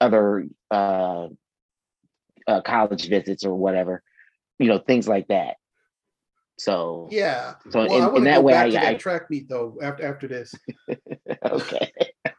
other 0.00 0.48
uh, 0.72 1.28
uh, 2.48 2.60
college 2.62 3.08
visits 3.08 3.44
or 3.44 3.54
whatever, 3.54 4.02
you 4.58 4.66
know 4.66 4.78
things 4.78 5.06
like 5.06 5.28
that. 5.28 5.58
So 6.58 7.08
yeah, 7.12 7.54
so 7.70 7.86
well, 7.86 8.10
in, 8.10 8.16
in 8.18 8.24
that 8.24 8.42
way, 8.42 8.54
I, 8.54 8.70
that 8.70 8.84
I 8.84 8.94
track 8.94 9.30
meet 9.30 9.48
though 9.48 9.78
after 9.80 10.04
after 10.04 10.26
this. 10.26 10.52
okay, 11.44 11.92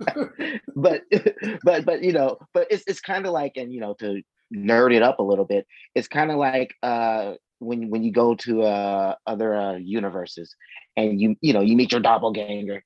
but 0.76 1.04
but 1.64 1.86
but 1.86 2.04
you 2.04 2.12
know, 2.12 2.38
but 2.54 2.68
it's 2.70 2.84
it's 2.86 3.00
kind 3.00 3.26
of 3.26 3.32
like, 3.32 3.54
and 3.56 3.72
you 3.72 3.80
know, 3.80 3.94
to 4.00 4.22
nerd 4.54 4.94
it 4.94 5.04
up 5.04 5.20
a 5.20 5.24
little 5.24 5.46
bit, 5.46 5.66
it's 5.96 6.10
kind 6.10 6.32
of 6.32 6.38
like 6.38 6.76
uh 6.84 7.36
when 7.60 7.90
when 7.90 8.04
you 8.04 8.12
go 8.12 8.36
to 8.36 8.64
uh 8.64 9.16
other 9.26 9.56
uh 9.56 9.78
universes 9.78 10.54
and 10.98 11.22
you 11.22 11.38
you 11.40 11.54
know 11.54 11.62
you 11.62 11.78
meet 11.78 11.94
your 11.94 12.02
doppelganger 12.02 12.84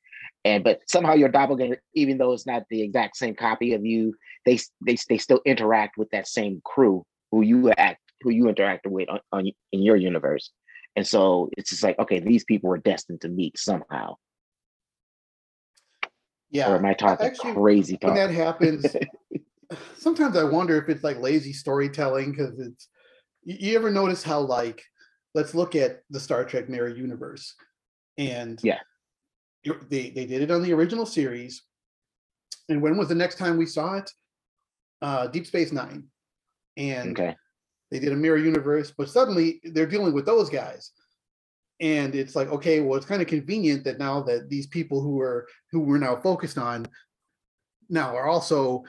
and 0.47 0.63
but 0.63 0.79
somehow 0.87 1.13
your 1.13 1.29
doppelganger, 1.29 1.81
even 1.93 2.17
though 2.17 2.31
it's 2.31 2.47
not 2.47 2.63
the 2.69 2.81
exact 2.81 3.17
same 3.17 3.35
copy 3.35 3.73
of 3.73 3.85
you, 3.85 4.15
they 4.45 4.57
they 4.85 4.97
they 5.09 5.17
still 5.17 5.41
interact 5.45 5.97
with 5.97 6.09
that 6.11 6.27
same 6.27 6.61
crew 6.63 7.05
who 7.31 7.41
you 7.41 7.69
act 7.71 7.99
who 8.21 8.29
you 8.31 8.45
interacted 8.45 8.87
with 8.87 9.09
on, 9.09 9.19
on 9.33 9.51
in 9.73 9.81
your 9.81 9.97
universe. 9.97 10.51
And 10.95 11.05
so 11.05 11.49
it's 11.57 11.69
just 11.69 11.83
like, 11.83 11.99
okay, 11.99 12.19
these 12.19 12.45
people 12.45 12.69
were 12.69 12.77
destined 12.77 13.21
to 13.21 13.29
meet 13.29 13.59
somehow. 13.59 14.15
Yeah. 16.49 16.71
Or 16.71 16.77
am 16.77 16.85
I 16.85 16.93
talking 16.93 17.27
actually, 17.27 17.53
crazy 17.53 17.97
talk? 17.97 18.15
When 18.15 18.15
that 18.15 18.33
happens, 18.33 18.95
sometimes 19.97 20.37
I 20.37 20.45
wonder 20.45 20.77
if 20.77 20.87
it's 20.87 21.03
like 21.03 21.19
lazy 21.19 21.53
storytelling 21.53 22.31
because 22.31 22.57
it's. 22.59 22.87
You, 23.43 23.57
you 23.59 23.75
ever 23.75 23.91
notice 23.91 24.23
how 24.23 24.39
like, 24.39 24.81
let's 25.35 25.53
look 25.53 25.75
at 25.75 26.03
the 26.09 26.21
Star 26.21 26.45
Trek 26.45 26.69
mirror 26.69 26.87
universe, 26.87 27.53
and 28.17 28.57
yeah, 28.63 28.79
they 29.89 30.09
they 30.09 30.25
did 30.25 30.41
it 30.41 30.51
on 30.51 30.61
the 30.61 30.73
original 30.73 31.05
series, 31.05 31.63
and 32.69 32.81
when 32.81 32.97
was 32.97 33.09
the 33.09 33.15
next 33.15 33.37
time 33.37 33.57
we 33.57 33.65
saw 33.65 33.95
it? 33.95 34.11
Uh, 35.01 35.27
Deep 35.27 35.45
Space 35.45 35.71
Nine, 35.71 36.05
and 36.75 37.11
okay. 37.19 37.35
they 37.91 37.99
did 37.99 38.13
a 38.13 38.15
mirror 38.15 38.37
universe, 38.37 38.93
but 38.97 39.09
suddenly 39.09 39.59
they're 39.63 39.85
dealing 39.85 40.13
with 40.13 40.25
those 40.25 40.49
guys. 40.49 40.91
And 41.79 42.15
it's 42.15 42.35
like 42.35 42.49
okay 42.49 42.79
well 42.79 42.97
it's 42.97 43.05
kind 43.05 43.21
of 43.21 43.27
convenient 43.27 43.83
that 43.83 43.99
now 43.99 44.21
that 44.23 44.49
these 44.49 44.65
people 44.65 44.99
who 44.99 45.21
are 45.21 45.47
who 45.71 45.81
we're 45.81 45.99
now 45.99 46.15
focused 46.15 46.57
on 46.57 46.87
now 47.87 48.15
are 48.15 48.27
also 48.27 48.83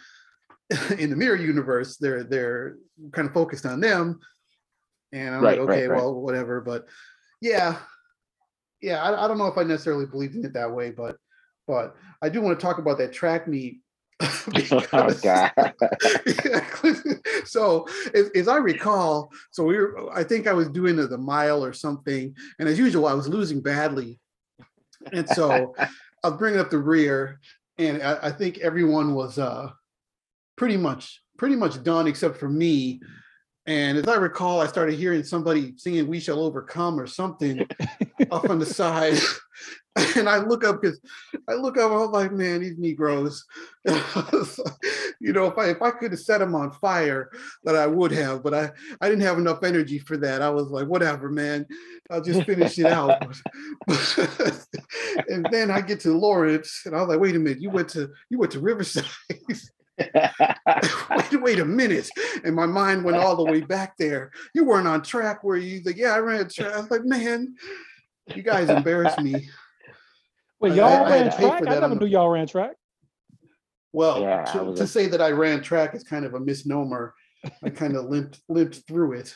in 0.99 1.11
the 1.11 1.17
mirror 1.17 1.37
universe 1.37 1.99
they're 1.99 2.25
they're 2.25 2.77
kind 3.13 3.29
of 3.29 3.35
focused 3.35 3.67
on 3.67 3.81
them. 3.81 4.19
And 5.13 5.35
i'm 5.35 5.43
right, 5.43 5.61
like 5.61 5.69
okay 5.69 5.87
right, 5.87 5.97
well 5.97 6.15
whatever 6.15 6.63
but 6.63 6.87
yeah 7.43 7.77
yeah 8.81 9.03
I, 9.03 9.25
I 9.25 9.29
don't 9.29 9.39
know 9.39 9.47
if 9.47 9.59
i 9.59 9.63
necessarily 9.63 10.07
believed 10.07 10.37
in 10.37 10.45
it 10.45 10.55
that 10.55 10.73
way 10.73 10.91
but 10.91 11.17
but 11.67 11.97
i 12.23 12.29
do 12.29 12.41
want 12.41 12.59
to 12.59 12.65
talk 12.65 12.79
about 12.79 12.99
that 12.99 13.13
track 13.13 13.49
meet 13.49 13.81
oh, 14.21 15.11
so 17.45 17.87
as, 18.15 18.31
as, 18.35 18.49
I 18.49 18.57
recall, 18.57 19.31
so 19.53 19.63
we 19.63 19.77
were, 19.77 20.13
I 20.13 20.25
think 20.25 20.49
I 20.49 20.53
was 20.53 20.69
doing 20.69 20.97
the, 20.97 21.07
the 21.07 21.19
mile 21.19 21.65
or 21.65 21.73
something, 21.73 22.35
and 22.59 22.69
as 22.69 22.81
usual, 22.81 23.07
I 23.07 23.13
was 23.13 23.29
losing 23.29 23.61
badly, 23.61 24.19
and 25.13 25.29
so 25.29 25.73
I 25.79 25.89
was 26.25 26.37
bringing 26.37 26.59
up 26.59 26.71
the 26.71 26.79
rear, 26.79 27.39
and 27.79 28.03
I, 28.03 28.19
I 28.25 28.31
think 28.33 28.59
everyone 28.59 29.15
was 29.15 29.39
uh, 29.39 29.71
pretty 30.57 30.77
much 30.77 31.23
pretty 31.37 31.55
much 31.55 31.85
done 31.85 32.09
except 32.09 32.39
for 32.39 32.49
me. 32.49 33.01
And 33.69 33.99
as 33.99 34.09
I 34.09 34.15
recall, 34.15 34.63
I 34.63 34.67
started 34.67 34.95
hearing 34.95 35.23
somebody 35.23 35.75
singing 35.77 36.07
"We 36.07 36.21
Shall 36.21 36.41
Overcome" 36.41 36.99
or 36.99 37.07
something 37.07 37.69
off 38.31 38.49
on 38.49 38.59
the 38.59 38.65
side, 38.65 39.19
and 40.17 40.27
I 40.27 40.39
look 40.39 40.65
up 40.65 40.81
because 40.81 40.99
I 41.47 41.53
look 41.53 41.77
up, 41.77 41.93
I'm 41.93 42.11
like, 42.11 42.33
man, 42.33 42.63
these 42.63 42.79
Negroes. 42.79 43.45
you 45.21 45.35
know, 45.35 45.49
if 45.49 45.59
I 45.59 45.67
if 45.67 45.83
I 45.83 45.91
could 45.91 46.13
have 46.13 46.21
set 46.21 46.39
them 46.39 46.55
on 46.55 46.71
fire, 46.71 47.31
that 47.65 47.77
I 47.77 47.87
would 47.87 48.11
have, 48.13 48.43
but 48.43 48.55
I 48.55 48.71
I 49.03 49.11
didn't 49.11 49.25
have 49.25 49.37
enough 49.37 49.63
energy 49.63 49.99
for 49.99 50.17
that. 50.17 50.41
I 50.41 50.49
was 50.49 50.69
like, 50.69 50.87
whatever, 50.87 51.29
man, 51.29 51.67
I'll 52.11 52.23
just 52.23 52.45
finish 52.45 52.79
it 52.79 52.87
out. 52.87 53.23
and 55.29 55.47
then 55.51 55.71
I 55.71 55.83
get 55.83 56.01
to 56.01 56.17
Lawrence, 56.17 56.85
and 56.87 56.97
I 56.97 57.01
was 57.01 57.09
like, 57.11 57.21
wait 57.21 57.37
a 57.37 57.39
minute, 57.39 57.61
you 57.61 57.69
went 57.69 57.91
to 57.91 58.09
you 58.31 58.39
went 58.39 58.53
to 58.53 58.61
Riverside. 58.61 59.05
wait, 61.11 61.43
wait 61.43 61.59
a 61.59 61.65
minute. 61.65 62.11
And 62.45 62.55
my 62.55 62.67
mind 62.67 63.05
went 63.05 63.17
all 63.17 63.37
the 63.37 63.45
way 63.45 63.61
back 63.61 63.97
there. 63.99 64.31
You 64.55 64.65
weren't 64.65 64.89
on 64.89 65.03
track 65.03 65.45
where 65.45 65.57
you 65.57 65.83
like, 65.85 65.97
yeah, 65.97 66.15
I 66.15 66.19
ran 66.19 66.49
track. 66.49 66.75
I 66.75 66.81
was 66.81 66.91
like, 66.91 67.05
man, 67.05 67.55
you 68.35 68.43
guys 68.43 68.69
embarrassed 68.69 69.21
me. 69.21 69.49
Wait, 70.61 70.75
y'all 70.75 71.05
I, 71.05 71.11
ran 71.11 71.33
I 71.33 71.37
track? 71.37 71.67
I 71.67 71.79
never 71.79 71.95
knew 71.95 72.07
y'all 72.07 72.29
ran 72.29 72.47
track. 72.47 72.77
Well, 73.93 74.21
yeah, 74.21 74.45
to, 74.45 74.75
to 74.75 74.87
say 74.87 75.07
that 75.07 75.21
I 75.21 75.31
ran 75.31 75.63
track 75.63 75.95
is 75.95 76.05
kind 76.05 76.25
of 76.25 76.35
a 76.35 76.41
misnomer. 76.41 77.15
I 77.63 77.71
kind 77.71 77.97
of 77.97 78.07
limped 78.07 78.41
limped 78.49 78.87
through 78.87 79.15
it. 79.15 79.35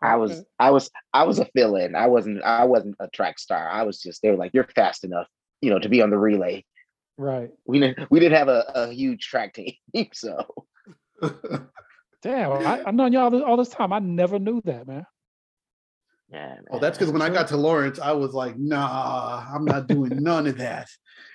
I 0.00 0.16
was 0.16 0.44
I 0.58 0.70
was 0.70 0.90
I 1.12 1.24
was 1.24 1.38
a 1.38 1.44
fill-in. 1.46 1.96
I 1.96 2.06
wasn't 2.06 2.42
I 2.42 2.64
wasn't 2.64 2.96
a 3.00 3.08
track 3.08 3.38
star. 3.38 3.68
I 3.68 3.82
was 3.82 4.00
just 4.00 4.22
they 4.22 4.30
were 4.30 4.36
like, 4.36 4.52
you're 4.54 4.68
fast 4.74 5.04
enough, 5.04 5.26
you 5.60 5.70
know, 5.70 5.78
to 5.78 5.88
be 5.88 6.02
on 6.02 6.10
the 6.10 6.18
relay. 6.18 6.64
Right. 7.18 7.50
We 7.66 7.80
didn't 7.80 8.10
we 8.10 8.20
didn't 8.20 8.38
have 8.38 8.48
a, 8.48 8.64
a 8.74 8.92
huge 8.92 9.26
track 9.26 9.54
team, 9.54 9.74
so 10.12 10.46
damn, 12.22 12.52
I, 12.52 12.84
I've 12.86 12.94
known 12.94 13.12
y'all 13.12 13.42
all 13.42 13.56
this 13.56 13.68
time. 13.68 13.92
I 13.92 13.98
never 13.98 14.38
knew 14.38 14.62
that, 14.64 14.86
man. 14.86 15.04
Yeah, 16.30 16.56
well, 16.70 16.80
that's 16.80 16.98
because 16.98 17.10
when 17.10 17.22
I 17.22 17.30
got 17.30 17.48
to 17.48 17.56
Lawrence, 17.56 17.98
I 17.98 18.12
was 18.12 18.34
like, 18.34 18.58
nah, 18.58 19.46
I'm 19.52 19.64
not 19.64 19.86
doing 19.86 20.12
none 20.22 20.46
of 20.46 20.58
that. 20.58 20.86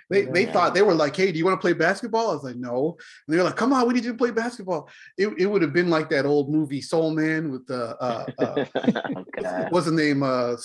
They, 0.10 0.26
they 0.26 0.46
thought 0.46 0.76
they 0.76 0.84
were 0.84 0.94
like, 0.94 1.16
hey, 1.16 1.32
do 1.32 1.40
you 1.40 1.46
want 1.46 1.60
to 1.60 1.62
play 1.62 1.74
basketball? 1.74 2.30
I 2.30 2.34
was 2.36 2.44
like, 2.44 2.58
no. 2.58 2.96
And 3.28 3.34
they 3.34 3.38
were 3.38 3.46
like, 3.46 3.56
come 3.56 3.74
on, 3.74 3.88
we 3.88 3.96
need 3.96 4.06
you 4.06 4.12
to 4.12 4.18
play 4.18 4.30
basketball. 4.30 4.88
It, 5.18 5.30
it 5.40 5.48
would 5.48 5.64
have 5.64 5.74
been 5.74 5.90
like 5.90 6.10
that 6.12 6.28
old 6.28 6.52
movie 6.52 6.82
Soul 6.82 7.10
Man 7.12 7.52
with 7.52 7.66
the 7.66 7.98
uh, 8.00 8.26
uh 8.38 8.66
oh, 8.76 9.66
what's 9.70 9.88
the 9.88 9.92
name? 9.92 10.22
Uh, 10.22 10.58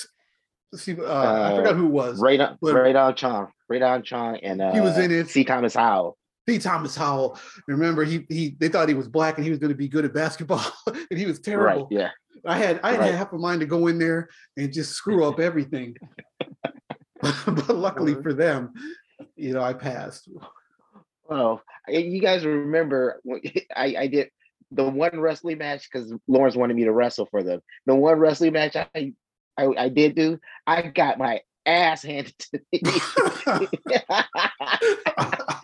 see, 0.74 0.94
uh, 1.00 1.04
uh, 1.04 1.50
I 1.50 1.56
forgot 1.56 1.76
who 1.76 1.86
it 1.86 1.92
was. 1.92 2.20
Right 2.20 2.38
on, 2.38 2.58
right 2.60 3.16
Chong, 3.16 3.48
Rae 3.68 3.78
Dawn 3.78 4.02
Chong, 4.02 4.36
and 4.38 4.62
uh, 4.62 4.72
he 4.72 4.80
was 4.80 4.98
in 4.98 5.10
it. 5.10 5.28
C. 5.28 5.44
Thomas 5.44 5.74
Howell. 5.74 6.16
C. 6.48 6.58
Thomas 6.58 6.96
Howell. 6.96 7.38
Remember, 7.66 8.04
he 8.04 8.26
he 8.28 8.56
they 8.58 8.68
thought 8.68 8.88
he 8.88 8.94
was 8.94 9.08
black 9.08 9.36
and 9.36 9.44
he 9.44 9.50
was 9.50 9.58
going 9.58 9.72
to 9.72 9.76
be 9.76 9.88
good 9.88 10.04
at 10.04 10.14
basketball, 10.14 10.64
and 10.86 11.18
he 11.18 11.26
was 11.26 11.40
terrible. 11.40 11.84
Right, 11.84 11.86
yeah. 11.90 12.10
I 12.44 12.58
had 12.58 12.80
I 12.82 12.92
had 12.92 13.00
right. 13.00 13.14
half 13.14 13.32
a 13.32 13.38
mind 13.38 13.60
to 13.60 13.66
go 13.66 13.88
in 13.88 13.98
there 13.98 14.28
and 14.56 14.72
just 14.72 14.92
screw 14.92 15.24
up 15.24 15.40
everything. 15.40 15.96
but 17.46 17.76
luckily 17.76 18.14
for 18.22 18.32
them, 18.32 18.72
you 19.36 19.52
know, 19.52 19.62
I 19.62 19.72
passed. 19.72 20.28
Well, 21.28 21.62
you 21.88 22.20
guys 22.20 22.44
remember 22.44 23.20
I, 23.74 23.94
I 23.98 24.06
did 24.06 24.30
the 24.70 24.88
one 24.88 25.18
wrestling 25.18 25.58
match 25.58 25.88
because 25.90 26.12
Lawrence 26.26 26.56
wanted 26.56 26.76
me 26.76 26.84
to 26.84 26.92
wrestle 26.92 27.26
for 27.26 27.42
them. 27.42 27.60
The 27.86 27.94
one 27.94 28.18
wrestling 28.18 28.52
match 28.52 28.76
I, 28.76 29.12
I, 29.56 29.66
I 29.76 29.88
did 29.88 30.14
do, 30.14 30.38
I 30.66 30.82
got 30.82 31.18
my 31.18 31.40
ass 31.68 32.02
handed 32.02 32.38
to 32.38 32.60
me. 32.72 32.80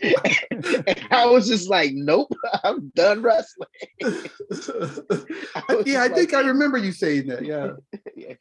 I 1.11 1.27
was 1.27 1.49
just 1.49 1.69
like, 1.69 1.93
nope, 1.95 2.33
I'm 2.63 2.91
done 2.95 3.23
wrestling. 3.23 3.69
I 4.03 5.83
yeah, 5.87 6.03
I 6.03 6.07
like, 6.07 6.15
think 6.15 6.35
I 6.35 6.41
remember 6.41 6.79
you 6.79 6.93
saying 6.93 7.29
that. 7.29 7.45
Yeah. 7.45 7.73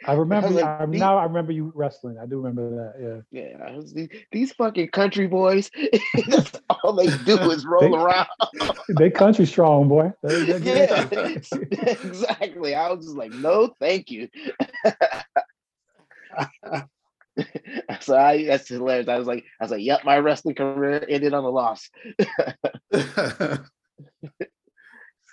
I 0.05 0.13
remember 0.13 0.47
I 0.47 0.51
like, 0.51 0.65
I, 0.65 0.85
now 0.85 1.17
I 1.17 1.23
remember 1.23 1.51
you 1.51 1.71
wrestling. 1.73 2.17
I 2.21 2.25
do 2.25 2.41
remember 2.41 2.69
that. 2.69 3.23
Yeah. 3.31 3.47
Yeah. 3.57 3.75
Was, 3.75 3.93
these, 3.93 4.09
these, 4.31 4.51
fucking 4.53 4.89
country 4.89 5.27
boys, 5.27 5.71
all 6.83 6.93
they 6.93 7.07
do 7.25 7.39
is 7.51 7.65
roll 7.65 7.81
they, 7.81 7.97
around. 7.97 8.27
they 8.89 9.09
country 9.09 9.45
strong, 9.45 9.87
boy. 9.87 10.11
yeah, 10.23 11.07
exactly. 11.81 12.75
I 12.75 12.91
was 12.91 13.05
just 13.05 13.17
like, 13.17 13.31
no, 13.31 13.73
thank 13.79 14.11
you. 14.11 14.27
so 18.01 18.17
I 18.17 18.45
that's 18.45 18.67
hilarious. 18.67 19.07
I 19.07 19.17
was 19.17 19.27
like, 19.27 19.43
I 19.59 19.63
was 19.63 19.71
like, 19.71 19.81
yep, 19.81 20.03
my 20.03 20.17
wrestling 20.17 20.55
career 20.55 21.05
ended 21.09 21.33
on 21.33 21.43
a 21.43 21.49
loss. 21.49 21.89
so. 22.93 23.59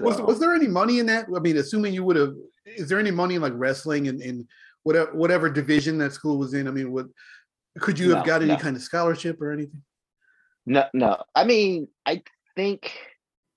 Was 0.01 0.21
was 0.21 0.41
there 0.41 0.55
any 0.55 0.69
money 0.69 0.99
in 0.99 1.07
that? 1.07 1.27
I 1.35 1.41
mean, 1.41 1.57
assuming 1.59 1.93
you 1.93 2.05
would 2.05 2.17
have, 2.17 2.35
is 2.65 2.89
there 2.89 2.99
any 2.99 3.11
money 3.11 3.35
in 3.35 3.43
like 3.43 3.53
wrestling 3.57 4.09
and 4.09 4.21
in, 4.21 4.29
in 4.29 4.49
whatever 4.83 5.13
whatever 5.13 5.51
division 5.51 5.99
that 5.99 6.13
school 6.13 6.39
was 6.39 6.55
in? 6.55 6.69
I 6.69 6.71
mean, 6.71 6.91
what 6.93 7.07
could 7.79 7.99
you 7.99 8.15
have 8.15 8.25
got 8.25 8.43
any 8.43 8.53
no. 8.53 8.57
kind 8.57 8.77
of 8.77 8.83
scholarship 8.83 9.41
or 9.41 9.53
anything? 9.53 9.83
No, 10.67 10.85
no. 10.95 11.23
I 11.35 11.45
mean, 11.45 11.89
I 12.07 12.23
think 12.57 12.93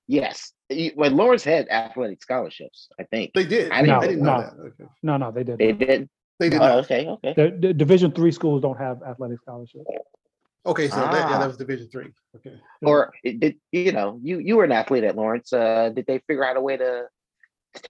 yes. 0.08 0.52
When 0.96 1.16
Lawrence 1.16 1.44
had 1.44 1.70
athletic 1.70 2.22
scholarships, 2.22 2.90
I 3.00 3.04
think 3.04 3.32
they 3.36 3.46
did. 3.46 3.72
I 3.72 3.82
didn't, 3.82 3.88
no, 3.88 4.00
I 4.00 4.08
didn't 4.08 4.24
know 4.24 4.42
that. 4.42 4.54
Okay. 4.60 4.92
No, 5.04 5.18
no, 5.18 5.32
they 5.32 5.44
did. 5.44 5.58
They 5.60 5.72
did. 5.72 6.10
They 6.40 6.50
did. 6.50 6.62
Oh, 6.62 6.80
okay, 6.80 7.08
okay. 7.08 7.34
The, 7.36 7.58
the, 7.60 7.74
Division 7.74 8.12
three 8.12 8.32
schools 8.32 8.62
don't 8.62 8.78
have 8.78 9.02
athletic 9.04 9.40
scholarships. 9.42 9.86
Okay, 10.66 10.88
so 10.88 10.96
ah. 10.98 11.12
that, 11.12 11.30
yeah, 11.30 11.38
that 11.38 11.44
ah. 11.44 11.48
was 11.48 11.58
Division 11.58 11.90
three. 11.90 12.12
Okay. 12.36 12.60
Or 12.82 13.14
did 13.24 13.56
you 13.72 13.92
know 13.92 14.20
you 14.24 14.40
you 14.40 14.58
were 14.58 14.64
an 14.64 14.72
athlete 14.72 15.04
at 15.04 15.16
Lawrence? 15.16 15.54
Uh, 15.54 15.90
did 15.94 16.06
they 16.06 16.20
figure 16.20 16.46
out 16.46 16.58
a 16.58 16.62
way 16.62 16.78
to 16.78 17.08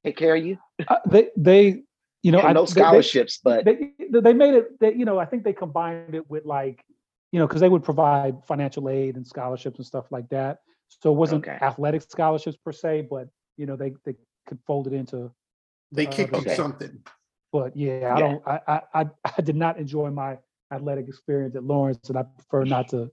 take 0.03 0.17
care 0.17 0.35
of 0.35 0.45
you? 0.45 0.57
Uh, 0.87 0.95
they 1.07 1.29
they 1.37 1.83
you 2.21 2.31
know 2.31 2.39
I, 2.39 2.53
no 2.53 2.65
scholarships, 2.65 3.39
they, 3.39 3.61
but 3.63 3.65
they, 3.65 4.19
they 4.19 4.33
made 4.33 4.55
it. 4.55 4.79
They, 4.79 4.93
you 4.93 5.05
know 5.05 5.19
I 5.19 5.25
think 5.25 5.43
they 5.43 5.53
combined 5.53 6.15
it 6.15 6.29
with 6.29 6.45
like 6.45 6.83
you 7.31 7.39
know 7.39 7.47
because 7.47 7.61
they 7.61 7.69
would 7.69 7.83
provide 7.83 8.43
financial 8.45 8.89
aid 8.89 9.15
and 9.15 9.25
scholarships 9.25 9.77
and 9.77 9.85
stuff 9.85 10.11
like 10.11 10.27
that. 10.29 10.59
So 11.01 11.11
it 11.11 11.15
wasn't 11.15 11.47
okay. 11.47 11.57
athletic 11.61 12.01
scholarships 12.03 12.57
per 12.57 12.71
se, 12.71 13.07
but 13.09 13.27
you 13.57 13.65
know 13.65 13.75
they 13.75 13.93
they 14.03 14.15
could 14.47 14.59
fold 14.65 14.87
it 14.87 14.93
into. 14.93 15.31
They 15.91 16.07
uh, 16.07 16.11
kicked 16.11 16.35
you 16.35 16.55
something. 16.55 17.03
But 17.53 17.77
yeah, 17.77 17.99
yeah. 17.99 18.13
I 18.15 18.19
don't. 18.19 18.47
I, 18.47 18.81
I 18.93 19.05
I 19.37 19.41
did 19.41 19.55
not 19.55 19.77
enjoy 19.77 20.09
my 20.09 20.39
athletic 20.73 21.07
experience 21.07 21.55
at 21.55 21.63
Lawrence, 21.63 22.09
and 22.09 22.17
I 22.17 22.23
prefer 22.23 22.65
not 22.65 22.89
to. 22.89 23.11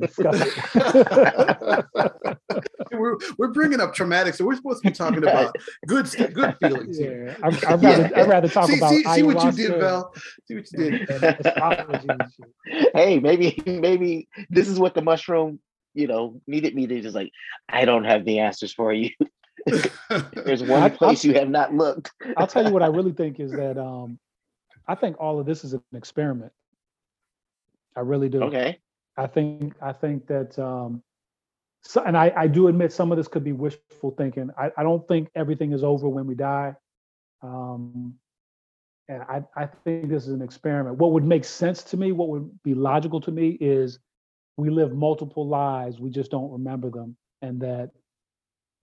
discuss 0.00 0.42
it. 0.44 1.86
we're, 2.92 3.16
we're 3.38 3.52
bringing 3.52 3.80
up 3.80 3.94
traumatic, 3.94 4.34
so 4.34 4.44
we're 4.44 4.56
supposed 4.56 4.82
to 4.82 4.88
be 4.90 4.92
talking 4.92 5.18
about 5.18 5.54
good 5.86 6.10
good 6.34 6.56
feelings. 6.58 6.98
Yeah, 6.98 7.36
I, 7.40 7.48
would 7.50 7.62
rather, 7.62 7.88
yeah. 7.88 8.10
I'd 8.16 8.28
rather 8.28 8.48
talk 8.48 8.68
see, 8.68 8.78
about. 8.78 8.90
See, 8.90 9.04
see 9.04 9.22
what 9.22 9.44
you 9.44 9.52
did, 9.52 9.80
Val. 9.80 10.12
See 10.48 10.56
what 10.56 10.72
you 10.72 10.78
did. 10.90 11.08
hey, 12.92 13.20
maybe 13.20 13.62
maybe 13.64 14.28
this 14.50 14.66
is 14.66 14.80
what 14.80 14.94
the 14.94 15.02
mushroom, 15.02 15.60
you 15.94 16.08
know, 16.08 16.40
needed 16.48 16.74
me 16.74 16.88
to 16.88 17.00
just 17.00 17.14
like. 17.14 17.30
I 17.68 17.84
don't 17.84 18.04
have 18.04 18.24
the 18.24 18.40
answers 18.40 18.72
for 18.72 18.92
you. 18.92 19.10
There's 19.66 20.62
one 20.62 20.82
I, 20.82 20.88
place 20.88 21.24
I'll, 21.24 21.30
you 21.30 21.38
have 21.38 21.48
not 21.48 21.74
looked. 21.74 22.12
I'll 22.36 22.46
tell 22.46 22.64
you 22.64 22.72
what 22.72 22.82
I 22.82 22.86
really 22.98 23.12
think 23.12 23.40
is 23.40 23.52
that 23.52 23.78
um, 23.78 24.18
I 24.86 24.94
think 24.94 25.16
all 25.20 25.38
of 25.38 25.46
this 25.46 25.64
is 25.64 25.72
an 25.72 25.82
experiment. 25.94 26.52
I 27.96 28.00
really 28.00 28.28
do. 28.28 28.42
Okay. 28.44 28.78
I 29.16 29.26
think 29.26 29.74
I 29.82 29.92
think 29.92 30.26
that 30.28 30.58
um, 30.58 31.02
so, 31.82 32.02
and 32.04 32.16
I, 32.16 32.32
I 32.36 32.46
do 32.46 32.68
admit 32.68 32.92
some 32.92 33.10
of 33.10 33.18
this 33.18 33.28
could 33.28 33.44
be 33.44 33.52
wishful 33.52 34.12
thinking. 34.16 34.50
I, 34.58 34.70
I 34.76 34.82
don't 34.82 35.06
think 35.08 35.30
everything 35.34 35.72
is 35.72 35.82
over 35.82 36.08
when 36.08 36.26
we 36.26 36.34
die. 36.34 36.74
Um, 37.42 38.14
and 39.08 39.22
I, 39.22 39.42
I 39.56 39.66
think 39.66 40.08
this 40.08 40.26
is 40.26 40.32
an 40.32 40.42
experiment. 40.42 40.98
What 40.98 41.12
would 41.12 41.24
make 41.24 41.44
sense 41.44 41.82
to 41.84 41.96
me, 41.96 42.12
what 42.12 42.28
would 42.28 42.62
be 42.62 42.74
logical 42.74 43.20
to 43.22 43.32
me 43.32 43.56
is 43.60 43.98
we 44.56 44.70
live 44.70 44.92
multiple 44.92 45.48
lives, 45.48 45.98
we 45.98 46.10
just 46.10 46.30
don't 46.30 46.52
remember 46.52 46.90
them. 46.90 47.16
And 47.42 47.60
that 47.60 47.90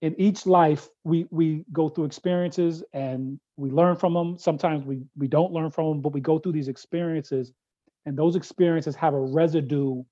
in 0.01 0.19
each 0.19 0.45
life 0.45 0.89
we 1.03 1.25
we 1.31 1.65
go 1.73 1.89
through 1.89 2.05
experiences 2.05 2.83
and 2.93 3.39
we 3.57 3.71
learn 3.71 3.95
from 3.95 4.13
them. 4.13 4.37
Sometimes 4.37 4.85
we 4.85 5.01
we 5.17 5.27
don't 5.27 5.51
learn 5.51 5.71
from 5.71 5.89
them, 5.89 6.01
but 6.01 6.13
we 6.13 6.21
go 6.21 6.39
through 6.39 6.53
these 6.53 6.67
experiences 6.67 7.51
and 8.05 8.17
those 8.17 8.35
experiences 8.35 8.95
have 8.95 9.13
a 9.13 9.19
residue 9.19 10.03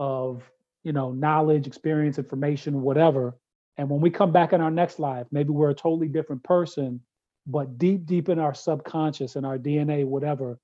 of 0.00 0.50
you 0.84 0.92
know, 0.92 1.12
knowledge, 1.12 1.66
experience, 1.66 2.18
information, 2.18 2.82
whatever. 2.82 3.36
And 3.76 3.88
when 3.88 4.00
we 4.00 4.10
come 4.10 4.32
back 4.32 4.52
in 4.52 4.60
our 4.60 4.70
next 4.70 4.98
life, 4.98 5.26
maybe 5.30 5.50
we're 5.50 5.70
a 5.70 5.74
totally 5.74 6.08
different 6.08 6.42
person, 6.44 7.00
but 7.46 7.78
deep, 7.78 8.06
deep 8.06 8.28
in 8.28 8.38
our 8.38 8.54
subconscious 8.54 9.36
and 9.36 9.46
our 9.46 9.58
DNA, 9.58 10.04
whatever, 10.04 10.58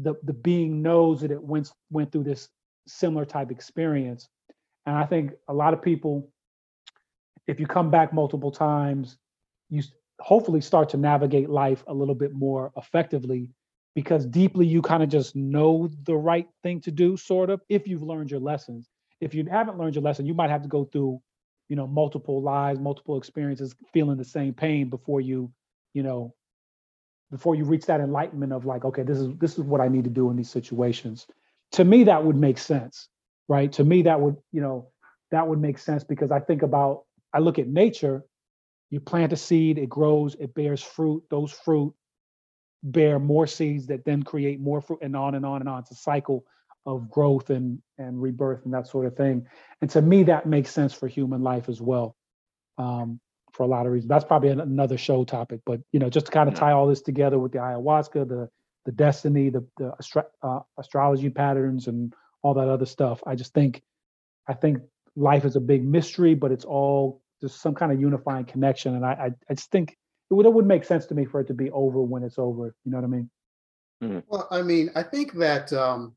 the 0.00 0.14
the 0.22 0.32
being 0.32 0.82
knows 0.82 1.20
that 1.20 1.30
it 1.30 1.42
went 1.42 1.72
went 1.90 2.12
through 2.12 2.24
this 2.24 2.48
similar 2.86 3.24
type 3.24 3.50
experience. 3.50 4.28
And 4.86 4.96
I 4.96 5.04
think 5.04 5.32
a 5.48 5.54
lot 5.54 5.74
of 5.74 5.82
people, 5.82 6.30
if 7.46 7.60
you 7.60 7.66
come 7.66 7.90
back 7.90 8.12
multiple 8.12 8.50
times, 8.50 9.16
you 9.68 9.82
hopefully 10.20 10.60
start 10.60 10.88
to 10.90 10.96
navigate 10.96 11.48
life 11.48 11.82
a 11.86 11.94
little 11.94 12.14
bit 12.14 12.32
more 12.32 12.72
effectively 12.76 13.50
because 13.94 14.26
deeply 14.26 14.66
you 14.66 14.82
kind 14.82 15.02
of 15.02 15.08
just 15.08 15.34
know 15.34 15.88
the 16.04 16.16
right 16.16 16.48
thing 16.62 16.80
to 16.80 16.90
do, 16.90 17.16
sort 17.16 17.50
of, 17.50 17.60
if 17.68 17.88
you've 17.88 18.02
learned 18.02 18.30
your 18.30 18.40
lessons 18.40 18.88
if 19.20 19.34
you 19.34 19.44
haven't 19.44 19.78
learned 19.78 19.94
your 19.94 20.02
lesson, 20.02 20.26
you 20.26 20.34
might 20.34 20.50
have 20.50 20.62
to 20.62 20.68
go 20.68 20.84
through, 20.84 21.20
you 21.68 21.76
know, 21.76 21.86
multiple 21.86 22.42
lives, 22.42 22.80
multiple 22.80 23.16
experiences, 23.16 23.74
feeling 23.92 24.16
the 24.16 24.24
same 24.24 24.54
pain 24.54 24.88
before 24.88 25.20
you, 25.20 25.52
you 25.92 26.02
know, 26.02 26.34
before 27.30 27.54
you 27.54 27.64
reach 27.64 27.86
that 27.86 28.00
enlightenment 28.00 28.52
of 28.52 28.64
like, 28.64 28.84
okay, 28.84 29.02
this 29.02 29.18
is 29.18 29.28
this 29.38 29.52
is 29.58 29.60
what 29.64 29.80
I 29.80 29.88
need 29.88 30.04
to 30.04 30.10
do 30.10 30.30
in 30.30 30.36
these 30.36 30.50
situations. 30.50 31.26
To 31.72 31.84
me, 31.84 32.04
that 32.04 32.24
would 32.24 32.36
make 32.36 32.58
sense, 32.58 33.08
right? 33.48 33.70
To 33.72 33.84
me, 33.84 34.02
that 34.02 34.20
would, 34.20 34.36
you 34.52 34.60
know, 34.60 34.88
that 35.30 35.46
would 35.46 35.60
make 35.60 35.78
sense 35.78 36.02
because 36.02 36.32
I 36.32 36.40
think 36.40 36.62
about, 36.62 37.04
I 37.32 37.38
look 37.38 37.58
at 37.58 37.68
nature, 37.68 38.24
you 38.90 39.00
plant 39.00 39.32
a 39.32 39.36
seed, 39.36 39.78
it 39.78 39.88
grows, 39.88 40.34
it 40.34 40.54
bears 40.54 40.82
fruit, 40.82 41.22
those 41.30 41.52
fruit 41.52 41.94
bear 42.82 43.18
more 43.18 43.46
seeds 43.46 43.86
that 43.88 44.04
then 44.04 44.22
create 44.22 44.58
more 44.58 44.80
fruit 44.80 45.00
and 45.02 45.14
on 45.14 45.34
and 45.34 45.44
on 45.44 45.60
and 45.60 45.68
on. 45.68 45.80
It's 45.80 45.90
a 45.90 45.96
cycle 45.96 46.44
of 46.86 47.10
growth 47.10 47.50
and 47.50 47.80
and 47.98 48.20
rebirth 48.20 48.64
and 48.64 48.74
that 48.74 48.86
sort 48.86 49.06
of 49.06 49.16
thing. 49.16 49.46
And 49.80 49.90
to 49.90 50.02
me, 50.02 50.24
that 50.24 50.46
makes 50.46 50.70
sense 50.70 50.94
for 50.94 51.08
human 51.08 51.42
life 51.42 51.68
as 51.68 51.80
well, 51.80 52.16
um, 52.78 53.20
for 53.52 53.64
a 53.64 53.66
lot 53.66 53.86
of 53.86 53.92
reasons. 53.92 54.08
That's 54.08 54.24
probably 54.24 54.48
another 54.48 54.96
show 54.96 55.24
topic, 55.24 55.60
but 55.66 55.80
you 55.92 56.00
know, 56.00 56.08
just 56.08 56.26
to 56.26 56.32
kind 56.32 56.48
of 56.48 56.54
tie 56.54 56.72
all 56.72 56.86
this 56.86 57.02
together 57.02 57.38
with 57.38 57.52
the 57.52 57.58
ayahuasca, 57.58 58.28
the 58.28 58.48
the 58.86 58.92
destiny, 58.92 59.50
the 59.50 59.66
the 59.76 59.92
astro- 59.98 60.30
uh, 60.42 60.60
astrology 60.78 61.28
patterns, 61.30 61.86
and 61.86 62.14
all 62.42 62.54
that 62.54 62.68
other 62.68 62.86
stuff. 62.86 63.22
I 63.26 63.34
just 63.34 63.52
think, 63.52 63.82
I 64.48 64.54
think 64.54 64.78
life 65.16 65.44
is 65.44 65.56
a 65.56 65.60
big 65.60 65.84
mystery, 65.84 66.34
but 66.34 66.52
it's 66.52 66.64
all 66.64 67.22
just 67.40 67.60
some 67.60 67.74
kind 67.74 67.92
of 67.92 68.00
unifying 68.00 68.44
connection. 68.44 68.94
And 68.94 69.04
I 69.04 69.12
I, 69.12 69.30
I 69.50 69.54
just 69.54 69.70
think 69.70 69.96
it 70.30 70.34
would 70.34 70.46
it 70.46 70.52
would 70.52 70.66
make 70.66 70.84
sense 70.84 71.06
to 71.06 71.14
me 71.14 71.24
for 71.24 71.40
it 71.40 71.48
to 71.48 71.54
be 71.54 71.70
over 71.70 72.00
when 72.00 72.22
it's 72.22 72.38
over. 72.38 72.74
You 72.84 72.92
know 72.92 72.98
what 72.98 73.04
I 73.04 73.08
mean? 73.08 73.30
Mm-hmm. 74.02 74.18
Well, 74.28 74.48
I 74.50 74.62
mean, 74.62 74.90
I 74.94 75.02
think 75.02 75.34
that 75.34 75.72
um, 75.72 76.14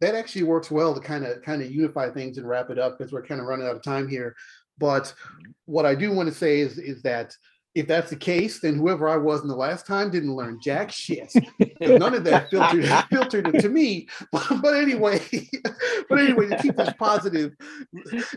that 0.00 0.14
actually 0.14 0.44
works 0.44 0.70
well 0.70 0.94
to 0.94 1.00
kind 1.00 1.24
of 1.24 1.42
kind 1.42 1.62
of 1.62 1.70
unify 1.70 2.10
things 2.10 2.38
and 2.38 2.48
wrap 2.48 2.70
it 2.70 2.78
up 2.78 2.98
because 2.98 3.12
we're 3.12 3.24
kind 3.24 3.40
of 3.40 3.46
running 3.46 3.66
out 3.66 3.76
of 3.76 3.82
time 3.82 4.08
here. 4.08 4.34
But 4.78 5.04
mm-hmm. 5.04 5.50
what 5.66 5.86
I 5.86 5.94
do 5.94 6.12
want 6.12 6.28
to 6.28 6.34
say 6.34 6.60
is 6.60 6.78
is 6.78 7.02
that 7.02 7.34
if 7.76 7.86
that's 7.86 8.08
the 8.08 8.16
case, 8.16 8.58
then 8.58 8.74
whoever 8.74 9.06
I 9.06 9.18
was 9.18 9.42
in 9.42 9.48
the 9.48 9.54
last 9.54 9.86
time 9.86 10.10
didn't 10.10 10.34
learn 10.34 10.58
jack 10.62 10.90
shit. 10.90 11.30
None 11.80 12.14
of 12.14 12.24
that 12.24 12.48
filtered 12.50 12.86
filtered 13.10 13.60
to 13.60 13.68
me. 13.68 14.08
But, 14.32 14.62
but 14.62 14.74
anyway, 14.74 15.20
but 16.08 16.18
anyway, 16.18 16.48
to 16.48 16.56
keep 16.56 16.76
this 16.76 16.92
positive, 16.98 17.54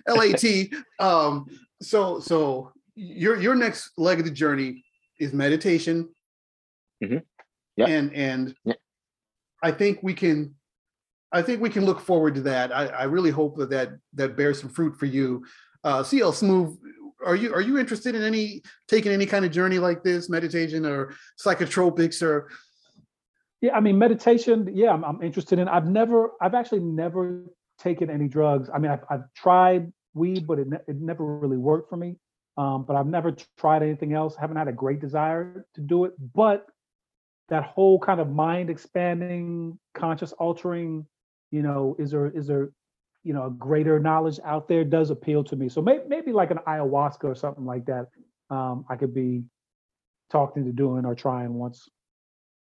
LAT. 0.08 0.44
Um, 1.00 1.48
so 1.82 2.20
so 2.20 2.74
your 2.96 3.40
your 3.40 3.56
next 3.56 3.98
leg 3.98 4.20
of 4.20 4.26
the 4.26 4.32
journey 4.32 4.84
is 5.20 5.32
meditation. 5.32 6.10
Mm-hmm. 7.02 7.20
Yeah. 7.78 7.88
And 7.88 8.14
and 8.14 8.56
yeah. 8.66 8.74
I 9.64 9.72
think 9.72 10.00
we 10.04 10.14
can 10.14 10.54
I 11.32 11.42
think 11.42 11.62
we 11.62 11.70
can 11.70 11.86
look 11.86 12.02
forward 12.02 12.36
to 12.36 12.42
that. 12.42 12.76
I, 12.76 12.88
I 12.88 13.04
really 13.04 13.32
hope 13.32 13.56
that, 13.58 13.70
that 13.70 13.92
that 14.16 14.36
bears 14.36 14.60
some 14.60 14.70
fruit 14.70 14.98
for 14.98 15.06
you. 15.06 15.46
Uh, 15.86 16.04
CL 16.04 16.34
Smooth, 16.34 16.78
are 17.26 17.36
you 17.36 17.54
are 17.54 17.62
you 17.62 17.78
interested 17.78 18.16
in 18.16 18.24
any 18.24 18.62
taking 18.88 19.12
any 19.12 19.26
kind 19.26 19.46
of 19.46 19.52
journey 19.52 19.80
like 19.80 20.04
this, 20.04 20.30
meditation 20.30 20.86
or 20.86 21.14
psychotropics 21.44 22.22
or? 22.22 22.50
Yeah, 23.62 23.76
I 23.76 23.80
mean 23.80 23.98
meditation. 23.98 24.70
Yeah, 24.74 24.92
I'm, 24.92 25.04
I'm 25.04 25.22
interested 25.22 25.60
in. 25.60 25.68
I've 25.68 25.88
never, 25.88 26.32
I've 26.42 26.56
actually 26.56 26.80
never 26.80 27.46
taken 27.78 28.10
any 28.10 28.28
drugs. 28.28 28.70
I 28.74 28.80
mean, 28.80 28.92
I've, 28.92 29.04
I've 29.10 29.34
tried 29.36 29.92
weed, 30.14 30.48
but 30.48 30.60
it 30.60 30.68
ne- 30.68 30.86
it 30.88 31.02
never 31.02 31.26
really 31.26 31.58
worked 31.58 31.90
for 31.90 31.98
me. 31.98 32.16
Um, 32.58 32.84
but 32.86 32.96
I've 32.96 33.08
never 33.08 33.36
tried 33.58 33.84
anything 33.84 34.14
else. 34.14 34.36
I 34.38 34.42
haven't 34.42 34.58
had 34.58 34.68
a 34.68 34.74
great 34.74 35.00
desire 35.00 35.66
to 35.76 35.82
do 35.82 36.06
it. 36.06 36.14
But 36.34 36.66
that 37.50 37.64
whole 37.64 38.00
kind 38.00 38.20
of 38.20 38.30
mind 38.30 38.70
expanding, 38.70 39.80
conscious 39.94 40.32
altering 40.34 41.06
you 41.52 41.62
know, 41.62 41.96
is 42.00 42.12
there 42.12 42.28
is 42.28 42.48
there, 42.48 42.70
you 43.24 43.34
know, 43.34 43.48
a 43.48 43.52
greater 43.52 44.00
knowledge 44.00 44.40
out 44.46 44.68
there 44.68 44.84
does 44.84 45.10
appeal 45.10 45.44
to 45.46 45.56
me. 45.56 45.70
So 45.70 45.82
maybe 45.82 46.04
maybe 46.08 46.32
like 46.32 46.52
an 46.52 46.60
ayahuasca 46.68 47.26
or 47.26 47.36
something 47.36 47.66
like 47.66 47.86
that. 47.86 48.08
Um, 48.50 48.86
I 48.90 48.96
could 48.96 49.14
be 49.14 49.44
talked 50.30 50.58
into 50.58 50.72
doing 50.72 51.06
or 51.06 51.16
trying 51.16 51.54
once. 51.54 51.88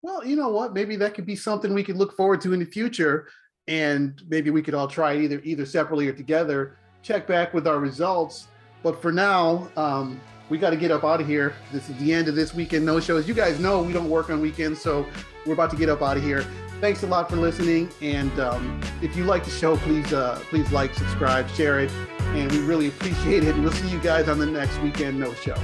Well, 0.01 0.25
you 0.25 0.35
know 0.35 0.49
what? 0.49 0.73
Maybe 0.73 0.95
that 0.97 1.13
could 1.13 1.25
be 1.25 1.35
something 1.35 1.73
we 1.73 1.83
could 1.83 1.97
look 1.97 2.15
forward 2.15 2.41
to 2.41 2.53
in 2.53 2.59
the 2.59 2.65
future, 2.65 3.27
and 3.67 4.21
maybe 4.27 4.49
we 4.49 4.61
could 4.61 4.73
all 4.73 4.87
try 4.87 5.13
it 5.13 5.23
either 5.23 5.41
either 5.43 5.65
separately 5.65 6.07
or 6.07 6.13
together. 6.13 6.77
Check 7.01 7.27
back 7.27 7.53
with 7.53 7.67
our 7.67 7.79
results. 7.79 8.47
But 8.81 9.01
for 9.01 9.11
now, 9.11 9.69
um, 9.75 10.19
we 10.49 10.57
got 10.57 10.71
to 10.71 10.77
get 10.77 10.91
up 10.91 11.03
out 11.03 11.21
of 11.21 11.27
here. 11.27 11.55
This 11.71 11.89
is 11.89 11.97
the 11.97 12.13
end 12.13 12.27
of 12.27 12.35
this 12.35 12.53
weekend 12.53 12.85
no 12.85 12.99
shows. 12.99 13.27
You 13.27 13.33
guys 13.33 13.59
know 13.59 13.81
we 13.81 13.93
don't 13.93 14.09
work 14.09 14.29
on 14.29 14.41
weekends, 14.41 14.81
so 14.81 15.05
we're 15.45 15.53
about 15.53 15.69
to 15.71 15.77
get 15.77 15.89
up 15.89 16.01
out 16.01 16.17
of 16.17 16.23
here 16.23 16.45
thanks 16.79 17.03
a 17.03 17.07
lot 17.07 17.29
for 17.29 17.35
listening. 17.35 17.89
And 18.01 18.37
um, 18.39 18.81
if 19.01 19.15
you 19.15 19.23
like 19.23 19.43
the 19.43 19.51
show, 19.51 19.77
please 19.77 20.11
uh, 20.13 20.41
please 20.49 20.71
like, 20.71 20.93
subscribe, 20.93 21.49
share 21.51 21.79
it, 21.79 21.91
and 22.19 22.51
we 22.51 22.59
really 22.59 22.87
appreciate 22.87 23.43
it. 23.43 23.55
And 23.55 23.63
we'll 23.63 23.73
see 23.73 23.89
you 23.89 23.99
guys 23.99 24.27
on 24.27 24.39
the 24.39 24.45
next 24.45 24.79
weekend 24.79 25.19
no 25.19 25.33
show. 25.33 25.57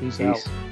Peace, 0.00 0.18
Peace. 0.18 0.46
out. 0.46 0.65